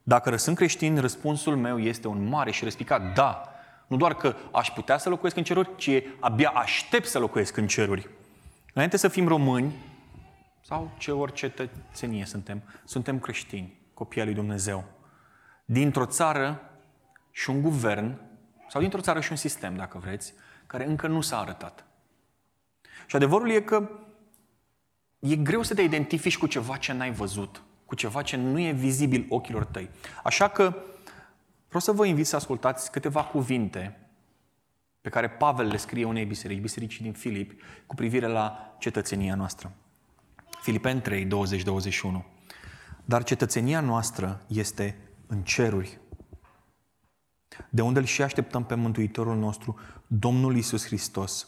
Dacă 0.04 0.36
sunt 0.36 0.56
creștin, 0.56 1.00
răspunsul 1.00 1.56
meu 1.56 1.80
este 1.80 2.08
un 2.08 2.28
mare 2.28 2.52
și 2.52 2.64
răspicat 2.64 3.14
da. 3.14 3.50
Nu 3.88 3.98
doar 3.98 4.16
că 4.16 4.36
aș 4.52 4.70
putea 4.70 4.98
să 4.98 5.10
locuiesc 5.10 5.38
în 5.38 5.44
ceruri, 5.44 5.70
ci 5.76 5.90
abia 6.20 6.50
aștept 6.50 7.08
să 7.08 7.20
locuiesc 7.20 7.58
în 7.58 7.68
ceruri. 7.68 8.10
Înainte 8.74 8.98
să 8.98 9.08
fim 9.08 9.28
români, 9.28 9.74
sau 10.62 10.92
ce 10.98 11.12
orice 11.12 11.54
cetățenie 11.58 12.26
suntem, 12.26 12.64
suntem 12.86 13.20
creștini, 13.20 13.80
copii 13.94 14.22
al 14.22 14.28
lui 14.28 14.36
Dumnezeu. 14.36 14.84
Dintr-o 15.66 16.06
țară 16.06 16.71
și 17.32 17.50
un 17.50 17.62
guvern, 17.62 18.20
sau 18.70 18.82
dintr-o 18.82 19.02
țară 19.02 19.20
și 19.20 19.32
un 19.32 19.38
sistem, 19.38 19.76
dacă 19.76 19.98
vreți, 19.98 20.34
care 20.68 20.86
încă 20.86 21.08
nu 21.08 21.22
s-a 21.22 21.40
arătat. 21.40 21.86
Și 23.08 23.16
adevărul 23.16 23.50
e 23.50 23.62
că 23.62 23.90
e 25.20 25.36
greu 25.36 25.62
să 25.62 25.74
te 25.74 25.82
identifici 25.82 26.38
cu 26.38 26.48
ceva 26.48 26.78
ce 26.78 26.94
n-ai 26.94 27.12
văzut, 27.12 27.64
cu 27.86 27.96
ceva 27.96 28.22
ce 28.22 28.36
nu 28.36 28.60
e 28.60 28.72
vizibil 28.72 29.26
ochilor 29.30 29.66
tăi. 29.66 29.90
Așa 30.24 30.48
că 30.48 30.76
vreau 31.68 31.82
să 31.82 31.92
vă 31.92 32.06
invit 32.06 32.28
să 32.28 32.36
ascultați 32.36 32.92
câteva 32.92 33.24
cuvinte 33.24 34.00
pe 35.02 35.10
care 35.10 35.30
Pavel 35.30 35.68
le 35.68 35.78
scrie 35.78 36.06
unei 36.06 36.26
biserici, 36.26 36.62
bisericii 36.62 37.04
din 37.04 37.14
Filip, 37.14 37.62
cu 37.86 37.96
privire 37.96 38.28
la 38.28 38.76
cetățenia 38.80 39.36
noastră. 39.36 39.72
Filipen 40.62 41.02
3, 41.02 41.28
20-21. 41.28 41.30
Dar 43.06 43.24
cetățenia 43.24 43.80
noastră 43.80 44.42
este 44.48 44.98
în 45.28 45.42
ceruri, 45.44 46.00
de 47.70 47.82
unde 47.82 48.00
îl 48.00 48.06
și 48.06 48.22
așteptăm 48.22 48.64
pe 48.64 48.76
Mântuitorul 48.76 49.38
nostru, 49.38 49.80
Domnul 50.08 50.56
Isus 50.56 50.86
Hristos. 50.86 51.48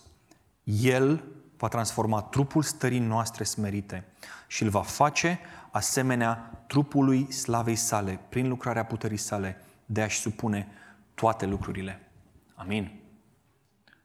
El 0.63 1.23
va 1.57 1.67
transforma 1.67 2.21
trupul 2.21 2.61
stării 2.61 2.99
noastre 2.99 3.43
smerite 3.43 4.05
și 4.47 4.63
îl 4.63 4.69
va 4.69 4.81
face 4.81 5.39
asemenea 5.71 6.63
trupului 6.67 7.31
slavei 7.31 7.75
sale, 7.75 8.19
prin 8.29 8.47
lucrarea 8.47 8.85
puterii 8.85 9.17
sale, 9.17 9.61
de 9.85 10.01
a-și 10.01 10.19
supune 10.19 10.67
toate 11.13 11.45
lucrurile. 11.45 12.11
Amin. 12.55 12.99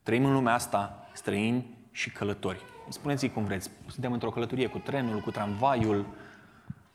Trăim 0.02 0.24
în 0.24 0.32
lumea 0.32 0.54
asta 0.54 1.08
străini 1.14 1.76
și 1.90 2.10
călători. 2.10 2.60
Spuneți-i 2.88 3.30
cum 3.30 3.44
vreți. 3.44 3.70
Suntem 3.86 4.12
într-o 4.12 4.30
călătorie 4.30 4.66
cu 4.66 4.78
trenul, 4.78 5.20
cu 5.20 5.30
tramvaiul, 5.30 6.06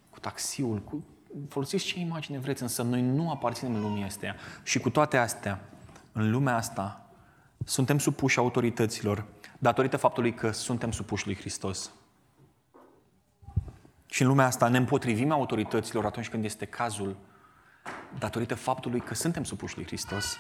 cu 0.10 0.19
taxiul, 0.19 0.80
cu 0.80 1.04
folosiți 1.50 1.86
ce 1.86 2.00
imagine 2.00 2.39
vreți, 2.39 2.62
însă 2.62 2.82
noi 2.82 3.02
nu 3.02 3.32
aparținem 3.32 3.76
în 3.76 3.82
lumea 3.82 4.06
astea. 4.06 4.36
Și 4.63 4.80
cu 4.80 4.89
toate 4.89 5.17
astea, 5.17 5.60
în 6.12 6.32
lumea 6.32 6.56
asta, 6.56 7.10
suntem 7.65 8.00
supuși 8.00 8.38
autorităților 8.38 9.26
datorită 9.60 9.98
faptului 9.98 10.34
că 10.34 10.52
suntem 10.52 10.91
supuși 10.91 11.26
lui 11.26 11.36
Hristos. 11.36 11.91
Și 14.06 14.22
în 14.22 14.28
lumea 14.28 14.46
asta 14.46 14.67
ne 14.67 14.78
împotrivim 14.78 15.32
autorităților 15.32 16.06
atunci 16.06 16.30
când 16.30 16.43
este 16.43 16.65
cazul, 16.65 17.15
datorită 18.17 18.56
faptului 18.56 19.00
că 19.00 19.13
suntem 19.13 19.43
supuși 19.43 19.76
lui 19.76 19.86
Hristos. 19.86 20.38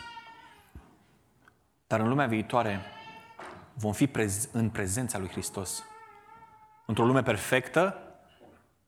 Dar 1.87 1.99
în 1.99 2.07
lumea 2.07 2.27
viitoare 2.27 2.81
vom 3.73 3.91
fi 3.91 4.07
prez- 4.07 4.51
în 4.51 4.69
prezența 4.69 5.17
lui 5.17 5.29
Hristos. 5.29 5.83
Într-o 6.85 7.05
lume 7.05 7.23
perfectă, 7.23 7.97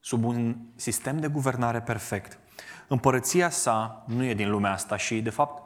sub 0.05 0.23
un 0.23 0.57
sistem 0.75 1.19
de 1.19 1.27
guvernare 1.27 1.81
perfect. 1.81 2.39
Împărăția 2.87 3.49
sa 3.49 4.03
nu 4.07 4.23
e 4.23 4.33
din 4.33 4.49
lumea 4.49 4.71
asta 4.71 4.97
și, 4.97 5.21
de 5.21 5.29
fapt, 5.29 5.63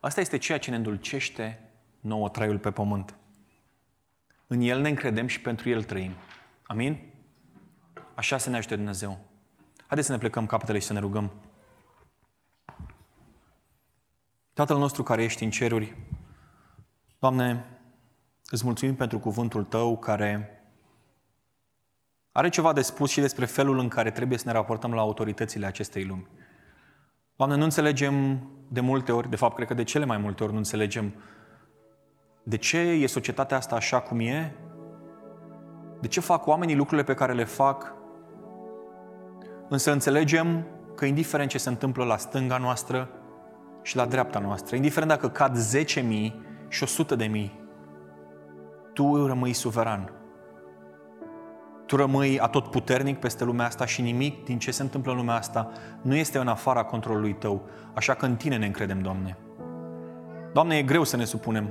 asta 0.00 0.20
este 0.20 0.36
ceea 0.36 0.58
ce 0.58 0.70
ne 0.70 0.76
îndulcește 0.76 1.70
nouă 2.00 2.28
traiul 2.28 2.58
pe 2.58 2.70
pământ. 2.70 3.14
În 4.46 4.60
El 4.60 4.80
ne 4.80 4.88
încredem 4.88 5.26
și 5.26 5.40
pentru 5.40 5.68
El 5.68 5.84
trăim. 5.84 6.12
Amin? 6.62 7.12
Așa 8.14 8.38
să 8.38 8.50
ne 8.50 8.56
ajute 8.56 8.76
Dumnezeu. 8.76 9.18
Haideți 9.86 10.06
să 10.06 10.12
ne 10.12 10.18
plecăm 10.18 10.46
capetele 10.46 10.78
și 10.78 10.86
să 10.86 10.92
ne 10.92 11.00
rugăm. 11.00 11.32
Tatăl 14.52 14.78
nostru 14.78 15.02
care 15.02 15.22
ești 15.22 15.44
în 15.44 15.50
ceruri, 15.50 15.96
Doamne, 17.18 17.64
îți 18.50 18.64
mulțumim 18.64 18.94
pentru 18.94 19.18
cuvântul 19.18 19.64
Tău 19.64 19.98
care 19.98 20.51
are 22.32 22.48
ceva 22.48 22.72
de 22.72 22.80
spus 22.80 23.10
și 23.10 23.20
despre 23.20 23.44
felul 23.44 23.78
în 23.78 23.88
care 23.88 24.10
trebuie 24.10 24.38
să 24.38 24.44
ne 24.46 24.52
raportăm 24.52 24.92
la 24.92 25.00
autoritățile 25.00 25.66
acestei 25.66 26.04
lumi. 26.04 26.26
Doamne, 27.36 27.56
nu 27.56 27.64
înțelegem 27.64 28.46
de 28.68 28.80
multe 28.80 29.12
ori, 29.12 29.30
de 29.30 29.36
fapt, 29.36 29.54
cred 29.54 29.66
că 29.66 29.74
de 29.74 29.84
cele 29.84 30.04
mai 30.04 30.16
multe 30.16 30.42
ori 30.42 30.52
nu 30.52 30.58
înțelegem 30.58 31.14
de 32.42 32.56
ce 32.56 32.78
e 32.78 33.06
societatea 33.06 33.56
asta 33.56 33.76
așa 33.76 34.00
cum 34.00 34.20
e, 34.20 34.56
de 36.00 36.08
ce 36.08 36.20
fac 36.20 36.46
oamenii 36.46 36.76
lucrurile 36.76 37.06
pe 37.06 37.14
care 37.14 37.32
le 37.32 37.44
fac, 37.44 37.94
însă 39.68 39.92
înțelegem 39.92 40.66
că 40.94 41.04
indiferent 41.04 41.50
ce 41.50 41.58
se 41.58 41.68
întâmplă 41.68 42.04
la 42.04 42.16
stânga 42.16 42.58
noastră 42.58 43.08
și 43.82 43.96
la 43.96 44.06
dreapta 44.06 44.38
noastră, 44.38 44.76
indiferent 44.76 45.10
dacă 45.10 45.28
cad 45.28 45.58
10.000 45.58 46.32
și 46.68 46.86
100.000, 47.18 47.50
Tu 48.92 49.26
rămâi 49.26 49.52
suveran 49.52 50.21
Tu 51.92 51.98
rămâi 51.98 52.40
atot 52.40 52.70
puternic 52.70 53.18
peste 53.18 53.44
lumea 53.44 53.66
asta 53.66 53.86
și 53.86 54.02
nimic 54.02 54.44
din 54.44 54.58
ce 54.58 54.70
se 54.70 54.82
întâmplă 54.82 55.10
în 55.10 55.16
lumea 55.18 55.34
asta 55.34 55.70
nu 56.02 56.14
este 56.14 56.38
în 56.38 56.48
afara 56.48 56.84
controlului 56.84 57.34
Tău. 57.34 57.68
Așa 57.94 58.14
că 58.14 58.24
în 58.24 58.36
Tine 58.36 58.56
ne 58.56 58.66
încredem, 58.66 59.00
Doamne. 59.00 59.38
Doamne, 60.52 60.76
e 60.76 60.82
greu 60.82 61.04
să 61.04 61.16
ne 61.16 61.24
supunem, 61.24 61.70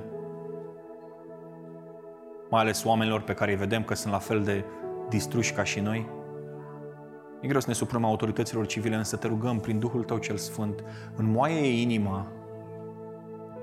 mai 2.50 2.62
ales 2.62 2.84
oamenilor 2.84 3.22
pe 3.22 3.34
care 3.34 3.52
îi 3.52 3.58
vedem 3.58 3.84
că 3.84 3.96
sunt 3.96 4.14
la 4.14 4.20
fel 4.20 4.44
de 4.44 4.66
distruși 5.10 5.54
ca 5.54 5.64
și 5.64 5.80
noi. 5.80 6.10
E 7.40 7.48
greu 7.48 7.60
să 7.60 7.68
ne 7.68 7.74
supunem 7.74 8.06
autorităților 8.06 8.66
civile, 8.66 8.96
însă 8.96 9.16
te 9.16 9.28
rugăm 9.28 9.60
prin 9.60 9.80
Duhul 9.80 10.04
Tău 10.04 10.18
cel 10.18 10.38
Sfânt, 10.38 10.84
înmoaie 11.16 11.82
inima 11.82 12.28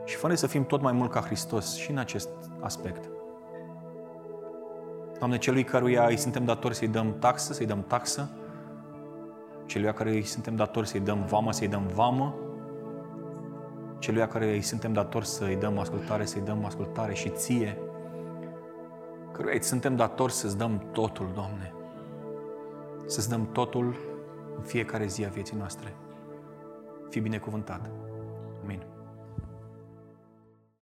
și 0.04 0.16
fără 0.16 0.34
să 0.34 0.46
fim 0.46 0.64
tot 0.64 0.80
mai 0.80 0.92
mult 0.92 1.10
ca 1.10 1.20
Hristos 1.20 1.76
și 1.76 1.90
în 1.90 1.98
acest 1.98 2.28
aspect. 2.60 3.17
Doamne, 5.18 5.38
celui 5.38 5.64
căruia 5.64 6.06
îi 6.06 6.16
suntem 6.16 6.44
datori 6.44 6.74
să-i 6.74 6.88
dăm 6.88 7.18
taxă, 7.18 7.52
să-i 7.52 7.66
dăm 7.66 7.84
taxă, 7.86 8.30
celui 9.66 9.92
care 9.92 10.10
îi 10.10 10.22
suntem 10.22 10.56
datori 10.56 10.88
să-i 10.88 11.00
dăm 11.00 11.24
vamă, 11.24 11.52
să-i 11.52 11.68
dăm 11.68 11.86
vamă, 11.94 12.34
celui 13.98 14.26
care 14.26 14.52
îi 14.52 14.62
suntem 14.62 14.92
datori 14.92 15.26
să-i 15.26 15.56
dăm 15.56 15.78
ascultare, 15.78 16.24
să-i 16.24 16.40
dăm 16.40 16.64
ascultare 16.64 17.14
și 17.14 17.28
ție, 17.28 17.78
căruia 19.32 19.54
îi 19.54 19.62
suntem 19.62 19.96
datori 19.96 20.32
să-ți 20.32 20.58
dăm 20.58 20.82
totul, 20.92 21.30
Doamne, 21.34 21.72
să-ți 23.06 23.28
dăm 23.28 23.52
totul 23.52 23.96
în 24.56 24.62
fiecare 24.62 25.06
zi 25.06 25.24
a 25.24 25.28
vieții 25.28 25.56
noastre. 25.56 25.94
Fii 27.10 27.20
binecuvântat. 27.20 27.90
Amin. 28.62 28.97